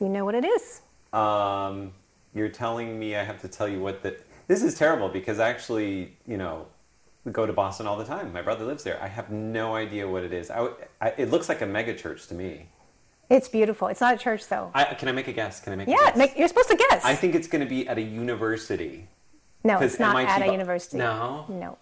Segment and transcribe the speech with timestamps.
[0.00, 0.82] You know what it is.
[1.12, 1.92] Um,
[2.34, 4.16] you're telling me I have to tell you what the.
[4.46, 6.66] This is terrible because I actually, you know,
[7.24, 8.32] we go to Boston all the time.
[8.32, 8.98] My brother lives there.
[9.02, 10.50] I have no idea what it is.
[10.50, 10.68] I,
[11.00, 12.68] I, it looks like a mega church to me.
[13.28, 13.88] It's beautiful.
[13.88, 14.70] It's not a church though.
[14.74, 15.60] I, can I make a guess?
[15.60, 15.88] Can I make?
[15.88, 16.16] yeah, a guess?
[16.16, 17.04] make, you're supposed to guess.
[17.04, 19.06] I think it's going to be at a university.
[19.64, 20.96] No, it's not MIT at a university.
[20.96, 21.44] No?
[21.48, 21.76] No.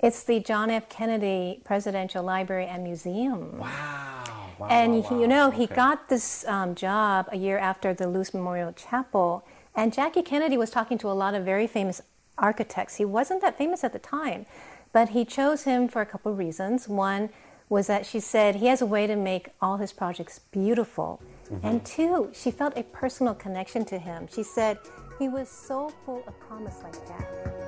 [0.00, 0.88] It's the John F.
[0.90, 3.58] Kennedy Presidential Library and Museum.
[3.58, 4.33] Wow.
[4.58, 5.20] Wow And wow, wow.
[5.20, 5.74] you know, he Okay.
[5.74, 9.44] got this um, job a year after the Luce Memorial Chapel.
[9.74, 12.00] And Jackie Kennedy was talking to a lot of very famous
[12.38, 12.96] architects.
[12.96, 14.46] He wasn't that famous at the time,
[14.92, 16.88] but he chose him for a couple of reasons.
[16.88, 17.30] One
[17.68, 21.20] was that she said he has a way to make all his projects beautiful.
[21.50, 21.66] Mm-hmm.
[21.66, 24.28] And two, she felt a personal connection to him.
[24.32, 24.78] She said
[25.18, 27.63] he was so full of promise like that.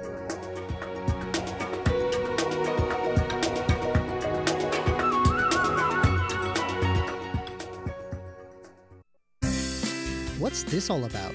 [10.39, 11.35] What's this all about?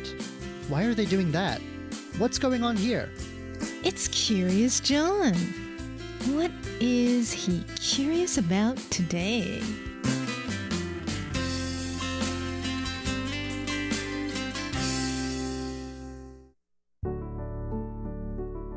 [0.68, 1.60] Why are they doing that?
[2.20, 3.10] What's going on here?
[3.84, 5.34] It's Curious John.
[6.36, 9.64] What is he curious about today?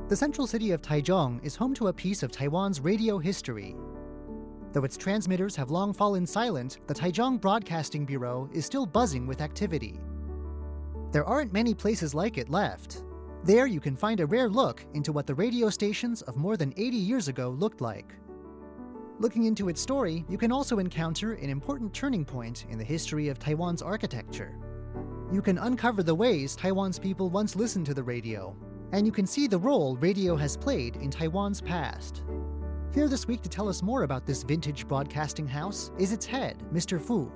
[0.08, 3.76] The central city of Taichung is home to a piece of Taiwan's radio history.
[4.72, 9.42] Though its transmitters have long fallen silent, the Taichung Broadcasting Bureau is still buzzing with
[9.42, 10.00] activity.
[11.14, 13.04] There aren't many places like it left.
[13.44, 16.74] There you can find a rare look into what the radio stations of more than
[16.76, 18.16] 80 years ago looked like.
[19.20, 23.28] Looking into its story, you can also encounter an important turning point in the history
[23.28, 24.58] of Taiwan's architecture.
[25.32, 28.56] You can uncover the ways Taiwan's people once listened to the radio,
[28.90, 32.24] and you can see the role radio has played in Taiwan's past.
[32.92, 36.64] Here this week to tell us more about this vintage broadcasting house is its head,
[36.72, 37.00] Mr.
[37.00, 37.30] Fu.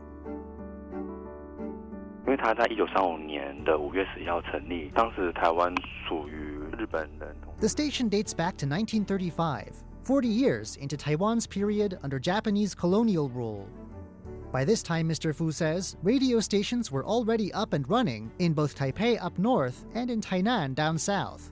[2.38, 5.74] 因为它在一九三五年的五月十一号成立，当时台湾
[6.08, 7.68] 属于日本人统治。
[7.68, 9.74] The station dates back to 1935,
[10.06, 13.66] 40 years into Taiwan's period under Japanese colonial rule.
[14.54, 15.34] By this time, Mr.
[15.34, 20.10] Fu says, radio stations were already up and running in both Taipei up north and
[20.10, 21.52] in Tainan down south.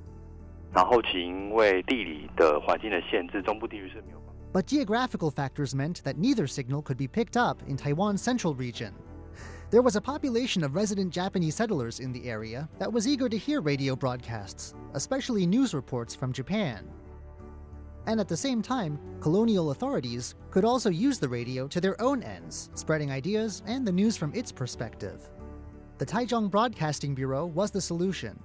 [0.73, 4.33] 然后其因为地理的环境的限制，中部地区是没有办法。
[4.53, 8.91] But geographical factors meant that neither signal could be picked up in Taiwan's central region.
[9.68, 13.36] There was a population of resident Japanese settlers in the area that was eager to
[13.36, 16.88] hear radio broadcasts, especially news reports from Japan.
[18.06, 22.22] And at the same time, colonial authorities could also use the radio to their own
[22.22, 25.28] ends, spreading ideas and the news from its perspective.
[25.98, 28.40] The Taichung Broadcasting Bureau was the solution.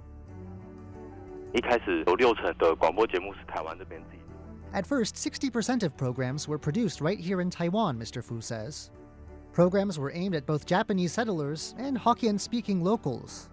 [4.73, 8.23] At first, 60% of programs were produced right here in Taiwan, Mr.
[8.23, 8.89] Fu says.
[9.53, 13.49] Programs were aimed at both Japanese settlers and Hokkien speaking locals.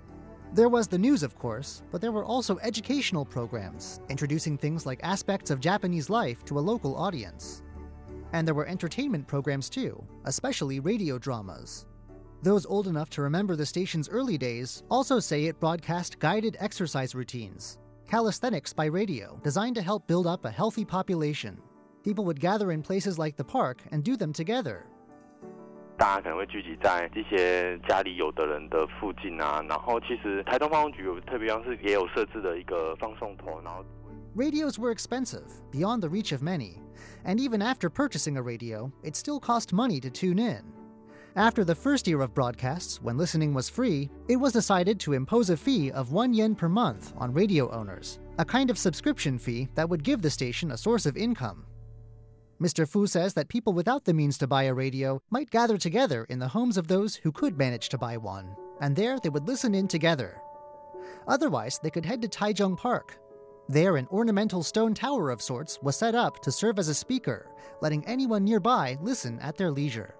[0.54, 5.00] There was the news, of course, but there were also educational programs, introducing things like
[5.02, 7.64] aspects of Japanese life to a local audience.
[8.32, 11.86] And there were entertainment programs too, especially radio dramas.
[12.42, 17.16] Those old enough to remember the station's early days also say it broadcast guided exercise
[17.16, 21.60] routines, calisthenics by radio, designed to help build up a healthy population.
[22.04, 24.87] People would gather in places like the park and do them together.
[25.97, 33.85] 大家可能会聚集在一些家里有的人的附近啊，然后其实台东放送局有特别方式也有设置的一个放送头，然后
[34.35, 36.79] Radios were expensive, beyond the reach of many,
[37.23, 40.63] and even after purchasing a radio, it still cost money to tune in.
[41.35, 45.51] After the first year of broadcasts, when listening was free, it was decided to impose
[45.51, 49.67] a fee of 1 yen per month on radio owners, a kind of subscription fee
[49.75, 51.65] that would give the station a source of income.
[52.60, 52.88] Mr.
[52.88, 56.40] Fu says that people without the means to buy a radio might gather together in
[56.40, 59.74] the homes of those who could manage to buy one, and there they would listen
[59.74, 60.40] in together.
[61.28, 63.20] Otherwise, they could head to Taichung Park.
[63.68, 67.52] There, an ornamental stone tower of sorts was set up to serve as a speaker,
[67.80, 70.16] letting anyone nearby listen at their leisure.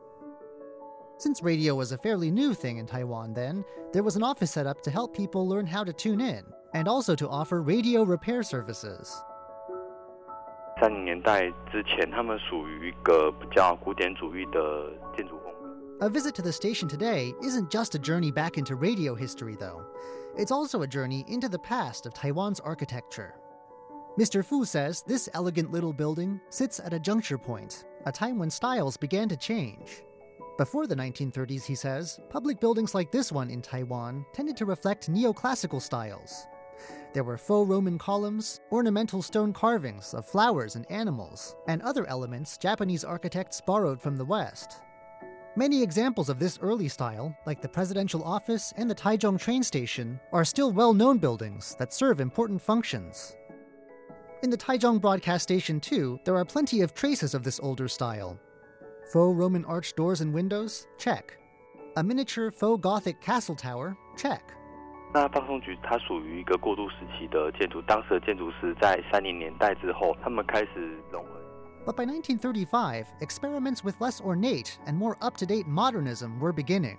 [1.17, 4.67] Since radio was a fairly new thing in Taiwan then, there was an office set
[4.67, 6.45] up to help people learn how to tune in,
[6.75, 9.21] and also to offer radio repair services.
[10.80, 16.06] 三零年代之前，他们属于一个比较古典主义的建筑风格。
[16.06, 19.86] A visit to the station today isn't just a journey back into radio history, though.
[20.36, 23.36] It's also a journey into the past of Taiwan's architecture.
[24.18, 24.44] Mr.
[24.44, 28.98] Fu says this elegant little building sits at a juncture point, a time when styles
[28.98, 30.04] began to change.
[30.58, 35.10] Before the 1930s, he says, public buildings like this one in Taiwan tended to reflect
[35.10, 36.46] neoclassical styles.
[37.13, 42.59] there were faux Roman columns, ornamental stone carvings of flowers and animals, and other elements
[42.59, 44.83] Japanese architects borrowed from the West.
[45.57, 50.21] Many examples of this early style, like the presidential office and the Taichung train station,
[50.33, 53.35] are still well known buildings that serve important functions.
[54.45, 58.39] In the Taichung broadcast station, too, there are plenty of traces of this older style.
[59.13, 60.87] Faux Roman arch doors and windows?
[60.97, 61.37] Check.
[61.97, 63.97] A miniature faux Gothic castle tower?
[64.17, 64.53] Check.
[65.14, 71.30] 那放送局它属于一个过渡时期的建筑，当时的建筑师在三零年代之后，他们开始融合。
[71.86, 76.98] But by 1935, experiments with less ornate and more up to date modernism were beginning.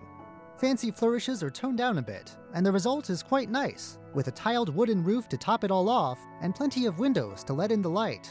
[0.58, 4.30] Fancy flourishes are toned down a bit, and the result is quite nice, with a
[4.30, 7.82] tiled wooden roof to top it all off and plenty of windows to let in
[7.82, 8.28] the light.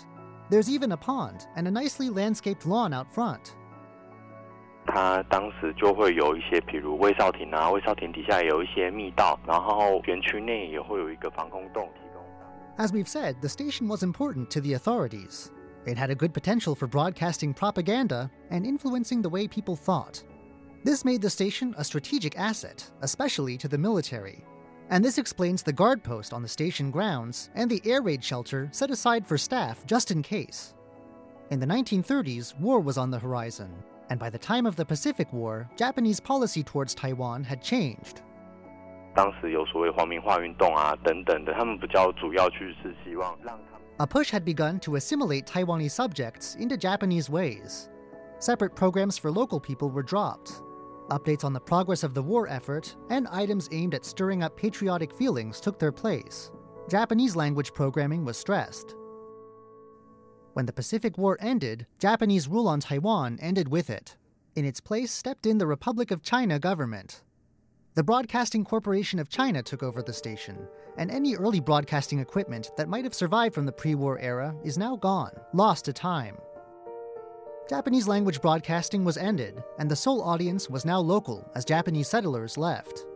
[0.49, 3.55] There's even a pond and a nicely landscaped lawn out front.
[4.87, 12.23] 它当时就会有一些，比如卫少亭啊，卫少亭底下也有一些密道，然后园区内也会有一个防空洞提供。
[12.77, 15.51] As we've said, the station was important to the authorities.
[15.85, 20.23] It had a good potential for broadcasting propaganda and influencing the way people thought.
[20.83, 24.43] This made the station a strategic asset, especially to the military.
[24.89, 28.69] And this explains the guard post on the station grounds and the air raid shelter
[28.71, 30.73] set aside for staff just in case.
[31.51, 33.71] In the 1930s, war was on the horizon,
[34.09, 38.21] and by the time of the Pacific War, Japanese policy towards Taiwan had changed.
[39.15, 47.89] 当时有所谓皇民化运动啊等等的，他们比较主要去是希望让他们 A push had begun to assimilate Taiwanese subjects into Japanese ways.
[48.39, 50.61] Separate programs for local people were dropped.
[51.09, 55.13] Updates on the progress of the war effort and items aimed at stirring up patriotic
[55.13, 56.51] feelings took their place.
[56.89, 58.95] Japanese language programming was stressed.
[60.58, 64.16] When the Pacific War ended, Japanese rule on Taiwan ended with it.
[64.56, 67.22] In its place stepped in the Republic of China government.
[67.94, 70.66] The Broadcasting Corporation of China took over the station,
[70.96, 74.76] and any early broadcasting equipment that might have survived from the pre war era is
[74.76, 76.36] now gone, lost to time.
[77.70, 82.58] Japanese language broadcasting was ended, and the sole audience was now local as Japanese settlers
[82.58, 83.06] left.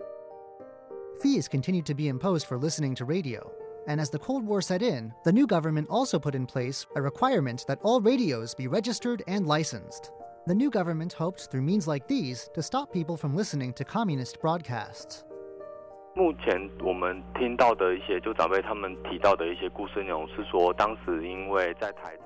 [1.20, 3.50] Fees continued to be imposed for listening to radio,
[3.87, 7.01] and as the Cold War set in, the new government also put in place a
[7.01, 10.11] requirement that all radios be registered and licensed.
[10.45, 14.39] The new government hoped through means like these to stop people from listening to communist
[14.41, 15.23] broadcasts.
[16.15, 22.25] 目前我们听到的一些，就长辈他们提到的一些故事内容是说，当时因为在台中。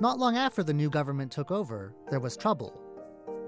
[0.00, 2.72] Not long after the new government took over, there was trouble.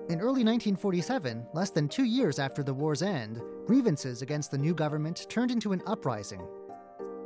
[0.08, 4.74] In early 1947, less than two years after the war's end, grievances against the new
[4.74, 6.40] government turned into an uprising.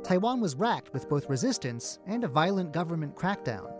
[0.05, 3.71] Taiwan was racked with both resistance and a violent government crackdown.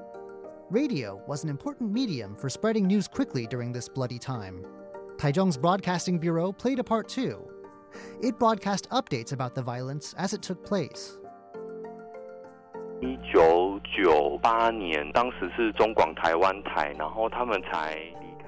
[0.69, 4.63] Radio was an important medium for spreading news quickly during this bloody time.
[5.17, 7.47] Taichung's Broadcasting Bureau played a part too.
[8.21, 11.17] It broadcast updates about the violence as it took place.
[13.01, 18.47] 一九九八年，当时是中广台湾台，然后他们才离开。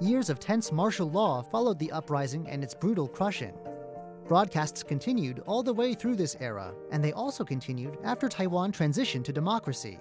[0.00, 3.54] Years of tense martial law followed the uprising and its brutal crushing.
[4.28, 9.24] Broadcasts continued all the way through this era, and they also continued after Taiwan transitioned
[9.24, 9.98] to democracy.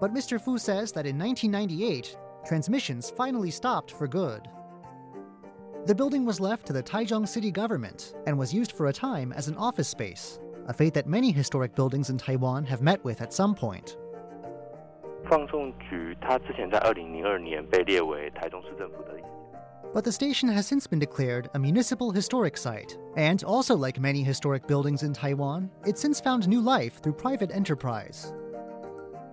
[0.00, 0.40] But Mr.
[0.40, 4.48] Fu says that in 1998, transmissions finally stopped for good.
[5.86, 9.32] The building was left to the Taichung city government and was used for a time
[9.32, 10.38] as an office space,
[10.68, 13.96] a fate that many historic buildings in Taiwan have met with at some point.
[15.28, 19.28] 放送局它之前在二零零二年被列为台中市政府的一个
[19.94, 24.22] But the station has since been declared a municipal historic site, and also like many
[24.22, 28.32] historic buildings in Taiwan, it's since found new life through private enterprise.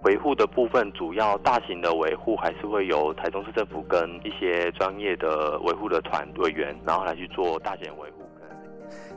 [0.03, 8.20] 维护的部分，主要大型的维护还是会由台中市政府跟一些专业的维护的团队员，然后来去做大型维护。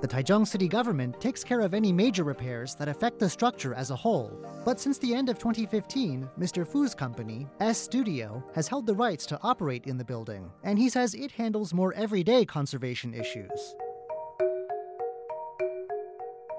[0.06, 3.90] The Taichung city government takes care of any major repairs that affect the structure as
[3.90, 4.40] a whole.
[4.64, 6.68] But since the end of 2015, Mr.
[6.68, 10.90] Fu's company, S Studio, has held the rights to operate in the building, and he
[10.90, 13.76] says it handles more everyday conservation issues.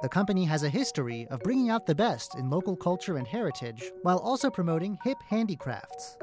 [0.02, 3.92] The company has a history of bringing out the best in local culture and heritage
[4.02, 6.18] while also promoting hip handicrafts.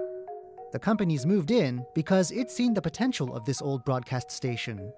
[0.74, 4.92] The company's moved in because it's seen the potential of this old broadcast station.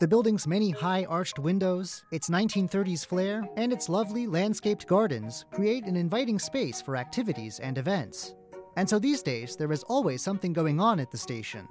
[0.00, 5.86] The building's many high arched windows, its 1930s flair, and its lovely landscaped gardens create
[5.86, 8.36] an inviting space for activities and events.
[8.76, 11.66] And so these days, there is always something going on at the station.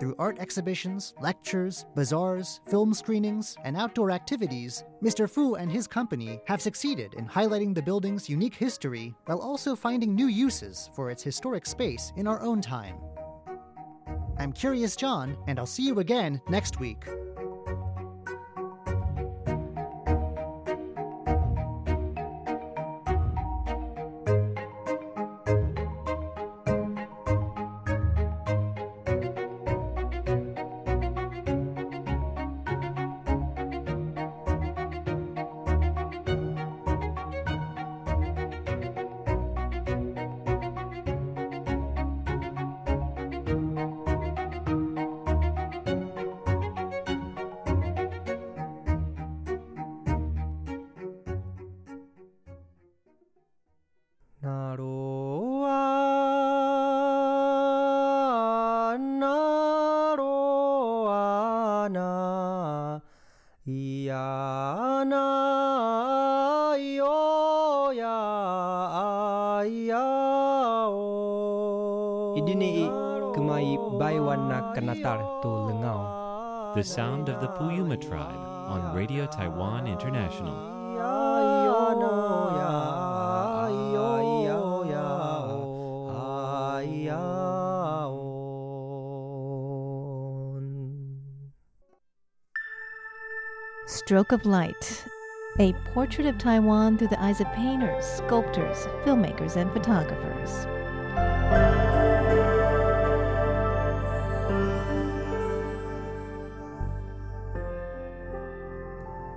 [0.00, 5.28] Through art exhibitions, lectures, bazaars, film screenings, and outdoor activities, Mr.
[5.28, 10.14] Fu and his company have succeeded in highlighting the building's unique history while also finding
[10.14, 12.96] new uses for its historic space in our own time.
[14.38, 17.04] I'm Curious John, and I'll see you again next week.
[93.86, 95.04] Stroke of Light,
[95.58, 100.64] a portrait of Taiwan through the eyes of painters, sculptors, filmmakers, and photographers.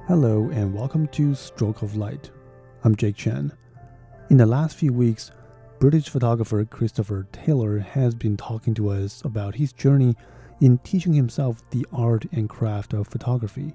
[0.07, 2.29] Hello and welcome to Stroke of Light.
[2.83, 3.51] I'm Jake Chen.
[4.29, 5.31] In the last few weeks,
[5.86, 10.15] British photographer Christopher Taylor has been talking to us about his journey
[10.60, 13.72] in teaching himself the art and craft of photography.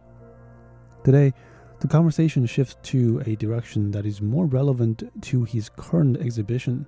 [1.05, 1.33] Today,
[1.79, 6.85] the conversation shifts to a direction that is more relevant to his current exhibition.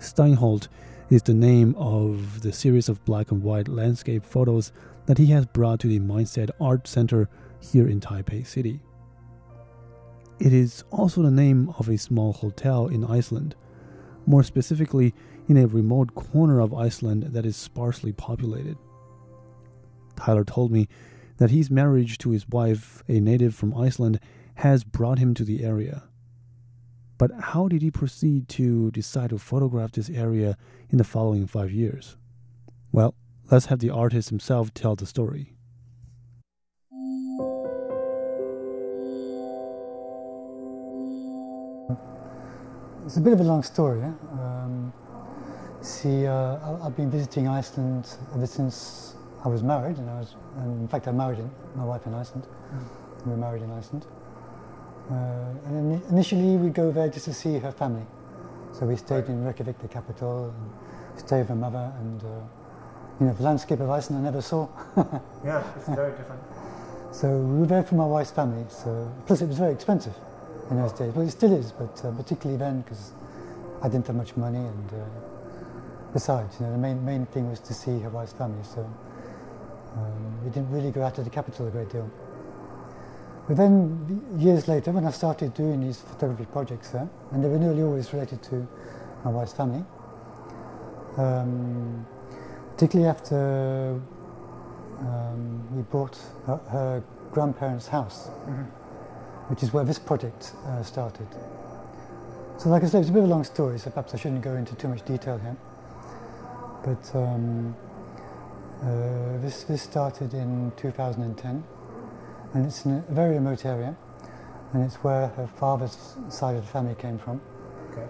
[0.00, 0.66] Steinholt
[1.08, 4.72] is the name of the series of black and white landscape photos
[5.06, 7.28] that he has brought to the Mindset Art Center
[7.60, 8.80] here in Taipei City.
[10.40, 13.54] It is also the name of a small hotel in Iceland,
[14.26, 15.14] more specifically,
[15.48, 18.76] in a remote corner of Iceland that is sparsely populated.
[20.16, 20.88] Taylor told me
[21.38, 24.20] that his marriage to his wife, a native from Iceland,
[24.56, 26.04] has brought him to the area.
[27.18, 30.56] But how did he proceed to decide to photograph this area
[30.90, 32.16] in the following five years?
[32.92, 33.14] Well,
[33.50, 35.54] let's have the artist himself tell the story.
[43.06, 44.02] It's a bit of a long story.
[44.02, 44.06] Eh?
[44.32, 44.92] Um,
[45.80, 50.80] see, uh, I've been visiting Iceland ever since I was married, and I was, and
[50.82, 52.46] in fact, I married in, my wife in Iceland.
[52.46, 53.26] Mm.
[53.26, 54.06] We were married in Iceland.
[55.10, 55.14] Uh,
[55.66, 58.06] and initially, we'd go there just to see her family.
[58.72, 62.26] So we stayed in Reykjavik, the capital, and stayed with her mother, and uh,
[63.18, 64.68] you know, the landscape of Iceland I never saw.
[65.44, 66.42] yeah, it's very different.
[67.12, 68.66] So we were there for my wife's family.
[68.68, 70.14] So plus, it was very expensive
[70.70, 71.12] in those days.
[71.12, 73.12] Well, it still is, but uh, particularly then because
[73.82, 75.04] I didn't have much money, and uh,
[76.12, 78.62] besides, you know, the main main thing was to see her wife's family.
[78.62, 78.82] So
[79.96, 82.10] um, we didn't really go out to the capital a great deal.
[83.48, 87.58] But then years later, when I started doing these photography projects there, and they were
[87.58, 88.66] nearly always related to
[89.24, 89.84] my wife's family,
[91.16, 92.06] um,
[92.72, 94.00] particularly after
[95.00, 98.28] um, we bought her, her grandparents' house.
[98.46, 98.79] Mm-hmm
[99.50, 101.26] which is where this project uh, started.
[102.56, 104.42] So, like I said, it's a bit of a long story, so perhaps I shouldn't
[104.42, 105.56] go into too much detail here.
[106.84, 107.74] But um,
[108.80, 111.64] uh, this, this started in 2010,
[112.54, 113.96] and it's in a very remote area,
[114.72, 117.40] and it's where her father's side of the family came from.
[117.90, 118.06] Okay.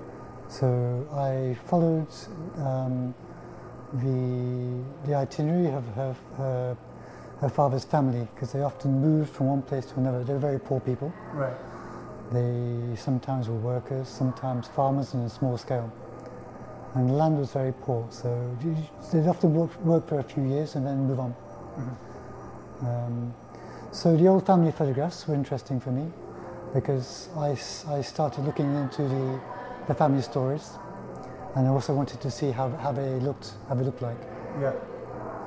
[0.49, 2.13] So I followed
[2.59, 3.15] um,
[3.95, 6.77] the, the itinerary of her, her
[7.41, 10.23] her father's family because they often moved from one place to another.
[10.25, 11.13] They were very poor people.
[11.33, 11.57] Right.
[12.33, 15.93] They sometimes were workers, sometimes farmers on a small scale.
[16.95, 18.57] And the land was very poor, so
[19.13, 21.31] they'd often work, work for a few years and then move on.
[21.31, 22.87] Mm-hmm.
[22.87, 23.35] Um,
[23.93, 26.11] so the old family photographs were interesting for me
[26.75, 27.57] because I,
[27.89, 29.41] I started looking into the,
[29.89, 30.73] the family stories
[31.57, 34.19] and I also wanted to see how, how they looked, how they looked like.
[34.61, 34.73] Yeah.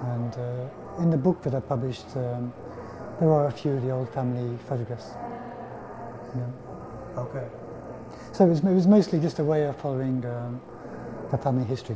[0.04, 2.54] And uh, in the book that I published, um,
[3.20, 5.12] there are a few of the old family photographs.
[6.36, 6.48] Yeah.
[7.18, 7.48] Okay.
[8.32, 10.60] So it was, it was, mostly just a way of following um,
[11.30, 11.96] the family history.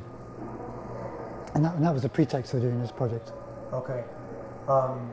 [1.55, 3.31] And that, and that, was the pretext for doing this project.
[3.73, 4.03] Okay.
[4.67, 5.11] Um,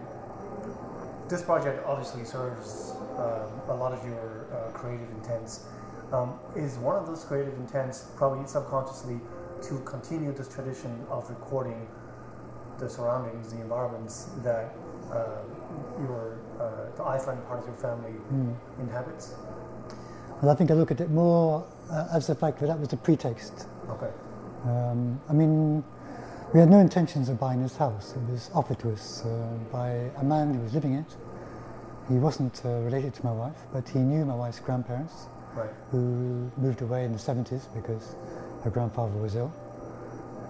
[1.28, 5.64] this project obviously serves uh, a lot of your uh, creative intents.
[6.12, 9.20] Um, is one of those creative intents probably subconsciously
[9.62, 11.88] to continue this tradition of recording
[12.78, 14.74] the surroundings, the environments that
[15.10, 15.42] uh,
[16.00, 18.54] your uh, the Iceland part of your family mm.
[18.80, 19.34] inhabits?
[20.42, 22.88] Well, I think I look at it more uh, as the fact that that was
[22.88, 23.66] the pretext.
[23.88, 24.10] Okay.
[24.64, 25.84] Um, I mean,
[26.52, 28.14] we had no intentions of buying this house.
[28.16, 29.28] It was offered to us uh,
[29.72, 31.16] by a man who was living it.
[32.08, 35.70] He wasn't uh, related to my wife, but he knew my wife's grandparents, right.
[35.90, 38.14] who moved away in the 70s because
[38.62, 39.52] her grandfather was ill.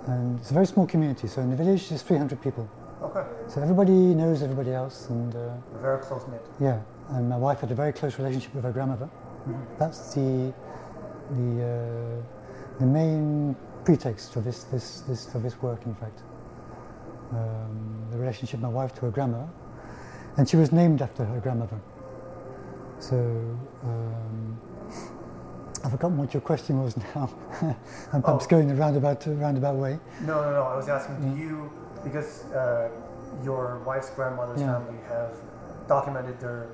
[0.06, 2.68] And it's a very small community, so in the village there's 300 people.
[3.02, 3.24] Okay.
[3.48, 6.44] So everybody knows everybody else, and uh, very close knit.
[6.60, 6.80] Yeah,
[7.10, 9.06] and my wife had a very close relationship with her grandmother.
[9.06, 9.78] Mm-hmm.
[9.78, 10.52] That's the
[11.30, 15.84] the uh, the main pretext for this this this for this work.
[15.86, 16.22] In fact,
[17.32, 19.48] um, the relationship of my wife to her grandmother
[20.36, 21.80] and she was named after her grandmother.
[22.98, 23.16] So
[23.82, 24.60] um,
[25.84, 27.28] I've forgotten what your question was now.
[28.12, 28.48] I'm perhaps Oh.
[28.48, 29.98] going the roundabout roundabout way.
[30.22, 30.62] No, no, no.
[30.62, 31.70] I was asking, do you,
[32.02, 32.88] because uh,
[33.44, 34.72] your wife's grandmother's Yeah.
[34.78, 35.32] family have
[35.86, 36.68] documented their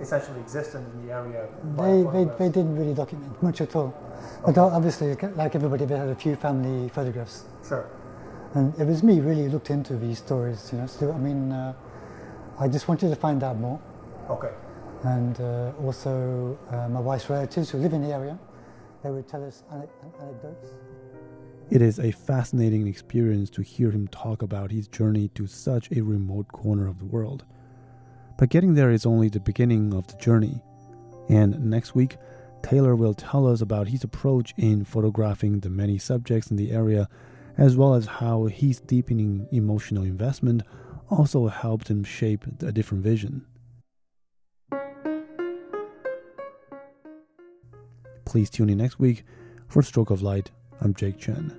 [0.00, 1.46] essentially existence in the area
[1.76, 3.94] They, they, they didn't really document much at all.
[4.44, 7.44] But obviously, like everybody, they had a few family photographs.
[7.66, 7.86] Sure.
[8.54, 10.86] And it was me really looked into these stories, you know.
[10.86, 11.74] So, I mean, uh,
[12.58, 13.78] I just wanted to find out more.
[14.30, 14.50] Okay.
[15.04, 18.38] And uh, also, uh, my wife's relatives who live in the area,
[19.02, 20.70] they would tell us anecdotes.
[21.70, 26.00] It is a fascinating experience to hear him talk about his journey to such a
[26.00, 27.44] remote corner of the world.
[28.38, 30.62] But getting there is only the beginning of the journey.
[31.28, 32.18] And next week,
[32.62, 37.08] Taylor will tell us about his approach in photographing the many subjects in the area,
[37.58, 40.62] as well as how his deepening emotional investment
[41.10, 43.44] also helped him shape a different vision.
[48.36, 49.24] Please tune in next week
[49.66, 50.50] for Stroke of Light.
[50.82, 51.58] I'm Jake Chen.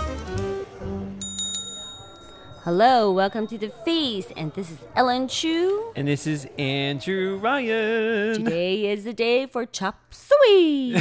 [2.63, 5.91] Hello, welcome to the feast, and this is Ellen Chu.
[5.95, 8.35] And this is Andrew Ryan.
[8.35, 10.93] Today is the day for chop suey.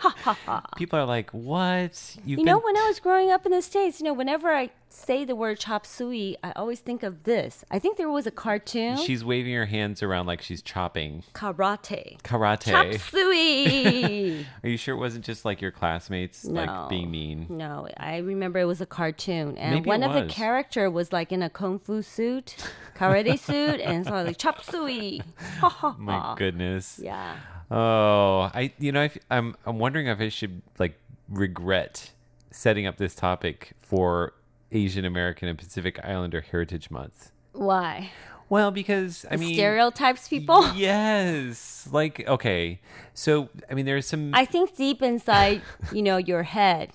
[0.00, 0.62] ha ha ha.
[0.76, 2.16] People are like, what?
[2.26, 4.50] You've You know, been- when I was growing up in the States, you know, whenever
[4.52, 7.64] I say the word chop suey, I always think of this.
[7.70, 8.96] I think there was a cartoon.
[8.96, 11.22] She's waving her hands around like she's chopping.
[11.34, 12.20] karate.
[12.22, 12.70] Karate.
[12.70, 14.46] Chop suey.
[14.64, 16.64] Are you sure it wasn't just like your classmates No.
[16.64, 17.46] like being mean?
[17.50, 21.30] No, I remember it was a cartoon, and Maybe one of the character was like
[21.30, 22.56] in a kung fu suit,
[22.96, 25.22] karate suit, and so I was like chop suey.
[25.98, 26.98] My goodness.
[27.02, 27.36] Yeah.
[27.70, 32.12] Oh, I you know I I'm I'm wondering if I should like regret
[32.50, 34.32] setting up this topic for
[34.72, 37.30] Asian American and Pacific Islander Heritage Month.
[37.52, 38.10] Why?
[38.48, 40.70] Well, because I mean stereotypes people.
[40.74, 41.88] Yes.
[41.90, 42.80] Like okay.
[43.14, 46.90] So I mean there's some I think deep inside, you know, your head,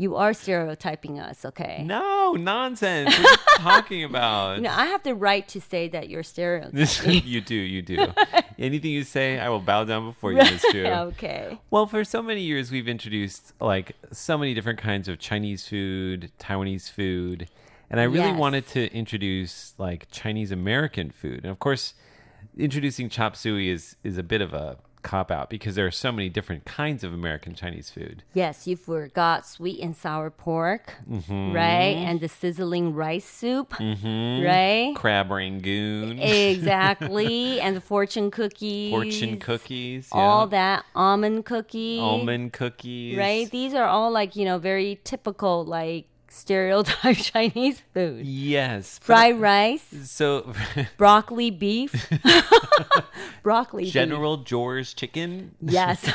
[0.00, 1.44] you are stereotyping us.
[1.44, 1.82] Okay.
[1.84, 3.08] No nonsense.
[3.18, 4.56] What are you talking about?
[4.56, 7.22] You know, I have the right to say that you're stereotyping.
[7.26, 8.06] you do, you do.
[8.58, 10.86] Anything you say, I will bow down before you, Miss Chu.
[10.86, 11.58] okay.
[11.70, 16.30] Well, for so many years, we've introduced like so many different kinds of Chinese food,
[16.38, 17.48] Taiwanese food,
[17.90, 18.38] and I really Yes.
[18.38, 21.40] wanted to introduce like Chinese American food.
[21.42, 21.94] And of course,
[22.56, 26.10] introducing chop suey is is a bit of a cop out because there are so
[26.12, 28.22] many different kinds of American Chinese food.
[28.34, 31.54] Yes, you forgot sweet and sour pork, Mhm.
[31.54, 31.96] right?
[31.96, 34.44] And the sizzling rice soup, Mhm.
[34.44, 34.96] right?
[34.96, 36.18] Crab rangoon.
[36.18, 37.60] Exactly.
[37.60, 38.90] and the fortune cookies.
[38.90, 40.08] Fortune cookies.
[40.12, 41.98] All that almond cookie.
[42.00, 43.16] Almond cookies.
[43.16, 43.50] Right?
[43.50, 48.25] These are all like, you know, very typical, like stereotype Chinese food.
[48.25, 48.99] Yes.
[48.99, 50.51] but- Fried rice, So,
[50.97, 51.93] broccoli beef,
[53.43, 53.93] broccoli beef.
[53.93, 55.55] General George chicken.
[55.61, 56.09] Yes.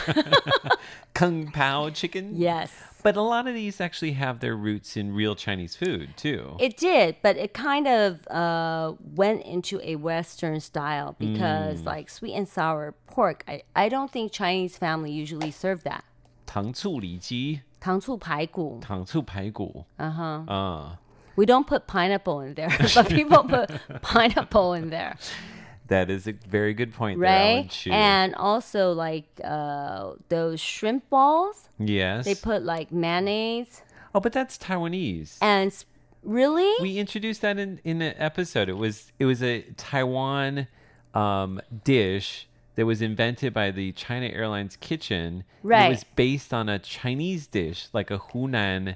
[1.14, 2.34] Kung Pao chicken.
[2.36, 2.70] Yes.
[3.02, 6.56] But a lot of these actually have their roots in real Chinese food too.
[6.58, 11.86] It did, but it kind of uh, went into a Western style because, Mm.
[11.86, 16.04] like, sweet and sour pork, I, I don't think Chinese family usually serve that.
[16.46, 19.84] 糖醋里脊, 糖醋排骨.糖醋排骨.
[19.98, 20.44] Uh-huh.
[20.46, 20.96] Uh,
[21.36, 23.70] We don't put pineapple in there, but people put
[24.02, 25.14] pineapple in there,
[25.86, 27.70] that is a very good point there, Alan right?
[27.70, 27.90] Chu.
[27.92, 32.24] And also, like, uh, those shrimp balls, yes.
[32.24, 33.82] they put, like, mayonnaise.
[34.14, 35.38] oh, but that's Taiwanese.
[35.40, 35.84] And s-
[36.24, 36.74] really?
[36.82, 38.68] we introduced that in in an episode.
[38.68, 40.66] It was it was a Taiwan
[41.14, 45.43] um, dish that was invented by the China Airlines kitchen.
[45.61, 45.85] Right.
[45.85, 48.95] It was based on a Chinese dish, like a Hunan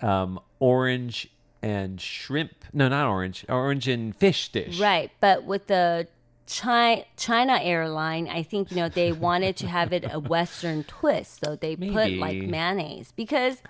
[0.00, 1.30] um, orange
[1.62, 2.64] and shrimp.
[2.72, 3.44] No, not orange.
[3.48, 4.80] Orange and fish dish.
[4.80, 6.08] Right, but with the
[6.46, 11.44] China, China airline, I think you know they wanted to have it a Western twist,
[11.44, 13.62] so they put like mayonnaise because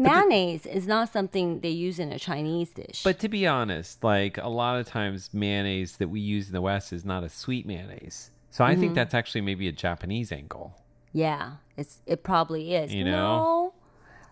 [0.00, 3.02] Mayonnaise is not something they use in a Chinese dish.
[3.02, 6.60] But to be honest, like a lot of times, mayonnaise that we use in the
[6.60, 8.30] West is not a sweet mayonnaise.
[8.50, 8.94] So I think Mhm.
[8.96, 10.74] that's actually maybe a Japanese angle.
[11.12, 12.92] yeah, it's it probably is.
[12.92, 13.38] You know?
[13.40, 13.72] No,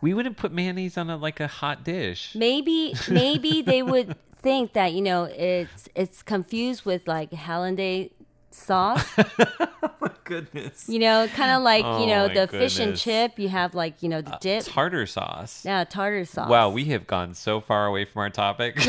[0.03, 2.35] We wouldn't put mayonnaise on a, like a hot dish.
[2.35, 8.11] maybe maybe they would think that you know it's it's confused with like hollandaise
[8.51, 9.07] sauce.
[10.27, 10.89] Goodness.
[10.89, 13.39] You know, kind of like Oh you know oh, my the fish and chip.
[13.39, 14.65] You have like you know the uh, dip.
[14.65, 15.65] Tartar sauce.
[15.65, 16.51] Yeah, tartar sauce.
[16.51, 18.77] Wow, we have gone so far away from our topic.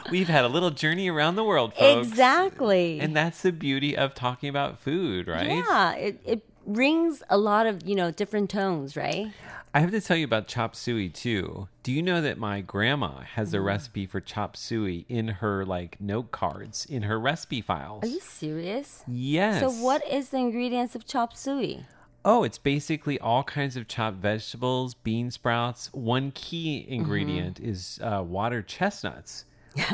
[0.10, 2.08] We've had a little journey around the world, folks.
[2.08, 3.00] Exactly.
[3.00, 5.48] And that's the beauty of talking about food, right?
[5.48, 9.32] Yeah, it it rings a lot of you know different tones, right?
[9.72, 11.68] I have to tell you about chop suey too.
[11.84, 13.64] Do you know that my grandma has a Mm.
[13.66, 18.02] recipe for chop suey in her like note cards in her recipe files?
[18.02, 19.04] Are you serious?
[19.06, 19.60] Yes.
[19.60, 21.84] So what is the ingredients of chop suey?
[22.24, 25.88] Oh, it's basically all kinds of chopped vegetables, bean sprouts.
[25.92, 26.92] One key Mm-hmm.
[26.92, 29.44] ingredient is uh, water chestnuts,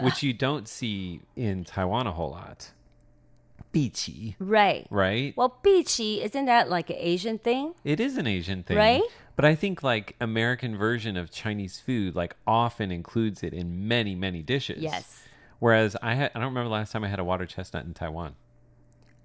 [0.01, 2.73] which you don't see in Taiwan a whole lot.
[3.75, 4.87] Biqi, Right.
[4.91, 5.35] right?
[5.37, 7.75] Well, bichi isn't that like an Asian thing?
[7.85, 8.79] It is an Asian thing.
[8.79, 9.03] Right?
[9.37, 14.15] But I think like American version of Chinese food like often includes it in many,
[14.15, 14.83] many dishes.
[14.83, 15.23] Yes.
[15.59, 17.95] Whereas I had I don't remember the last time I had a water chestnut in
[17.95, 18.35] Taiwan.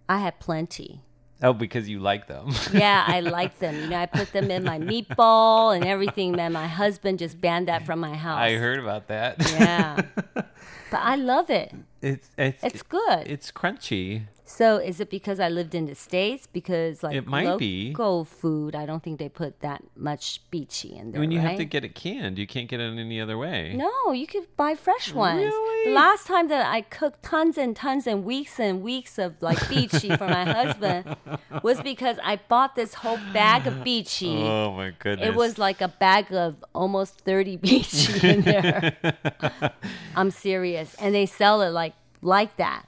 [0.10, 1.02] I had plenty.
[1.44, 2.54] Oh, because you like them.
[2.74, 3.76] Yeah, I like them.
[3.76, 6.34] You know, I put them in my meatball and everything.
[6.34, 8.40] Man, my husband just banned that from my house.
[8.40, 9.38] I heard about that.
[9.52, 10.02] Yeah.
[10.36, 10.46] but
[10.92, 11.74] I love it.
[12.02, 13.28] It's it's It's good.
[13.28, 14.24] It's crunchy.
[14.52, 16.46] So is it because I lived in the States?
[16.46, 17.90] Because like It might be.
[17.92, 21.22] local food, I don't think they put that much beachy in there.
[21.22, 23.74] when you have to get it canned, you can't get it any other way.
[23.74, 25.54] No, you could buy fresh ones.
[25.86, 29.70] The last time that I cooked tons and tons and weeks and weeks of like
[29.70, 31.16] beachy for my husband
[31.64, 34.36] was because I bought this whole bag of beachy.
[34.36, 35.30] Oh my goodness.
[35.30, 38.98] It was like a bag of almost 30 beachy in there.
[40.16, 40.94] I'm serious.
[40.96, 42.86] And they sell it like like that.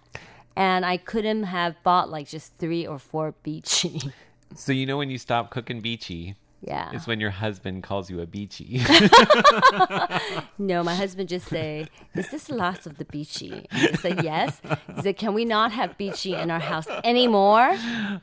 [0.56, 4.02] And I couldn't have bought like just three or four beachy.
[4.56, 6.92] So you know when you stop cooking beachy, Yeah.
[6.94, 8.82] it's when your husband calls you a beachy.
[10.60, 14.62] No, my husband just say, "Is this the last of the beachy?" I said, "Yes."
[14.96, 17.70] He said, "Can we not have beachy in our house anymore?"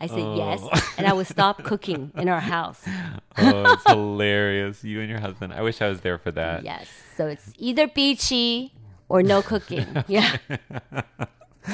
[0.00, 0.36] I said, oh.
[0.36, 0.94] "Yes," Oh.
[0.98, 2.80] and I would stop cooking in our house.
[3.38, 4.84] oh, it's hilarious.
[4.84, 5.52] You and your husband.
[5.52, 6.62] I wish I was there for that.
[6.62, 8.72] Yes, so it's either beachy
[9.08, 9.86] or no cooking.
[10.06, 10.36] Yeah.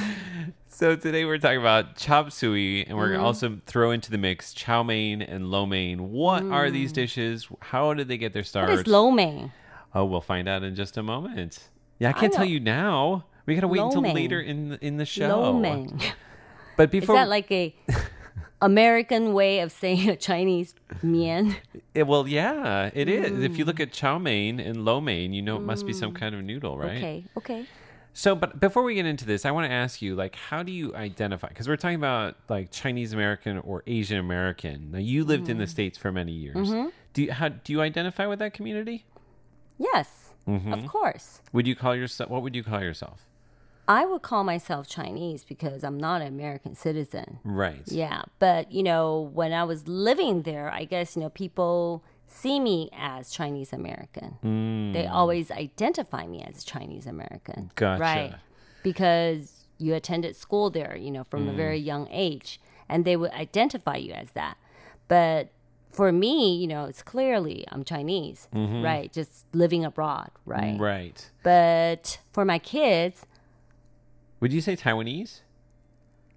[0.68, 3.22] So today we're talking about chop suey, and we're Mhm.
[3.22, 6.10] also throw into the mix chow mein and lo mein.
[6.12, 7.48] What are these dishes?
[7.62, 8.68] How did they get their start?
[8.68, 8.70] Mm.
[8.72, 9.52] What is lo mein?
[9.94, 11.70] Oh, we'll find out in just a moment.
[11.98, 13.24] Yeah, I I can't tell you now.
[13.46, 14.14] We gotta wait Lo until mein.
[14.14, 15.28] later in the, in the show.
[15.40, 15.98] Lo mein.
[16.76, 17.74] But Is before that like a
[18.60, 21.56] American way of saying a Chinese mian?
[21.94, 23.42] it, well, yeah, it is.
[23.42, 26.12] If you look at chow mein and lo mein, you know it must be some
[26.12, 26.90] kind of noodle, right?
[26.92, 26.96] Mm.
[26.98, 27.24] Okay.
[27.38, 27.66] Okay.
[28.18, 30.72] So, but before we get into this, I want to ask you, like, how do
[30.72, 31.48] you identify?
[31.48, 34.90] Because we're talking about like Chinese American or Asian American.
[34.92, 35.68] Now, you lived in the Mhm.
[35.68, 36.56] states for many years.
[36.56, 36.92] Mhm.
[37.12, 39.04] Do you how do you identify with that community?
[39.76, 40.32] Yes.
[40.48, 40.72] Mhm.
[40.72, 41.42] Of course.
[41.52, 42.30] Would you call yourself?
[42.30, 43.26] What would you call yourself?
[43.86, 47.38] I would call myself Chinese because I'm not an American citizen.
[47.44, 47.86] Right.
[47.86, 52.60] Yeah, but you know, when I was living there, I guess you know people see
[52.60, 54.38] me as Chinese American.
[54.92, 55.10] They Mm.
[55.10, 57.70] always identify me as Chinese American.
[57.74, 58.00] Gotcha.
[58.02, 58.34] Right.
[58.82, 61.56] Because you attended school there, you know, from a Mm.
[61.56, 64.56] very young age, and they would identify you as that.
[65.08, 65.48] But
[65.90, 68.82] for me, you know, it's clearly I'm Chinese, Mhm.
[68.84, 69.12] right?
[69.12, 70.78] Just living abroad, right?
[70.78, 71.30] Right.
[71.42, 73.24] But for my kids,
[74.40, 75.40] Would you say Taiwanese?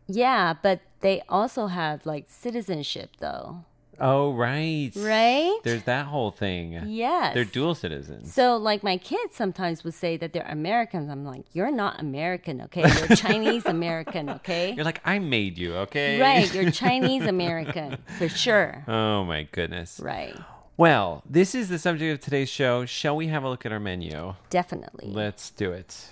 [0.08, 3.65] yeah, but they also have like citizenship though.
[4.00, 4.92] Oh, right.
[4.96, 5.58] Right?
[5.64, 6.82] There's that whole thing.
[6.88, 7.34] Yes.
[7.34, 8.34] They're dual citizens.
[8.34, 11.10] So, like, my kids sometimes would say that they're Americans.
[11.10, 12.82] I'm like, you're not American, okay?
[12.82, 14.74] You're Chinese American, okay?
[14.74, 16.20] You're like, I made you, okay?
[16.20, 18.84] Right, you're Chinese American for sure.
[18.88, 20.00] Oh my goodness.
[20.02, 20.36] Right.
[20.78, 22.86] Well, this is the subject of today's show.
[22.86, 24.36] Shall we have a look at our menu?
[24.50, 25.12] Definitely.
[25.12, 26.10] Let's do it.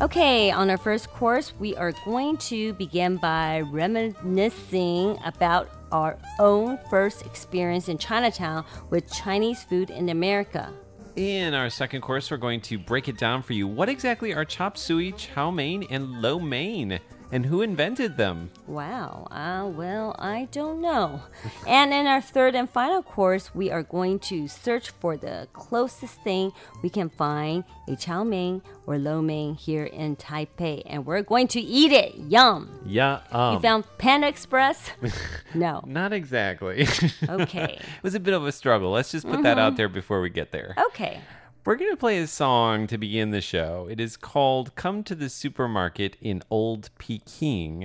[0.00, 6.78] Okay, on our first course, we are going to begin by reminiscing about our own
[6.90, 10.72] first experience in Chinatown with Chinese food in America.
[11.14, 13.68] In our second course, we're going to break it down for you.
[13.68, 16.98] What exactly are chop suey, chow mein, and lo mein?
[17.32, 18.50] And who invented them?
[18.66, 19.26] Wow.
[19.30, 21.22] Uh, well, I don't know.
[21.66, 26.20] and in our third and final course, we are going to search for the closest
[26.22, 30.82] thing we can find a chow mein or lo mein here in Taipei.
[30.84, 32.14] And we're going to eat it.
[32.16, 32.68] Yum.
[32.84, 33.20] Yeah.
[33.30, 34.90] Um, you found Panda Express?
[35.54, 35.82] no.
[35.86, 36.86] Not exactly.
[37.26, 37.78] Okay.
[37.96, 38.90] it was a bit of a struggle.
[38.90, 40.74] Let's just put that out there before we get there.
[40.88, 41.18] Okay.
[41.64, 43.86] We're going to play a song to begin the show.
[43.88, 47.82] It is called Come to the Supermarket in Old Peking.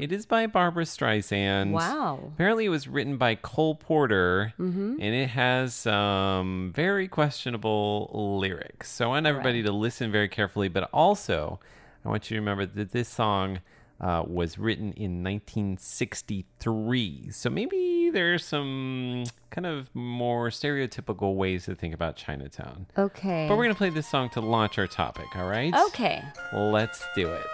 [0.00, 1.72] It is by Barbra Streisand.
[1.72, 2.30] Wow.
[2.34, 4.92] Apparently, it was written by Cole Porter, Mhm.
[4.94, 8.08] and it has some very questionable
[8.40, 8.90] lyrics.
[8.90, 11.60] So I want everybody to listen very carefully, but also
[12.06, 13.58] I want you to remember that this song
[14.02, 17.30] uh, was written in 1963.
[17.30, 22.86] So maybe there's some kind of more stereotypical ways to think about Chinatown.
[22.98, 23.46] Okay.
[23.48, 25.72] But we're going to play this song to launch our topic, all right?
[25.88, 26.20] Okay.
[26.52, 27.46] Let's do it.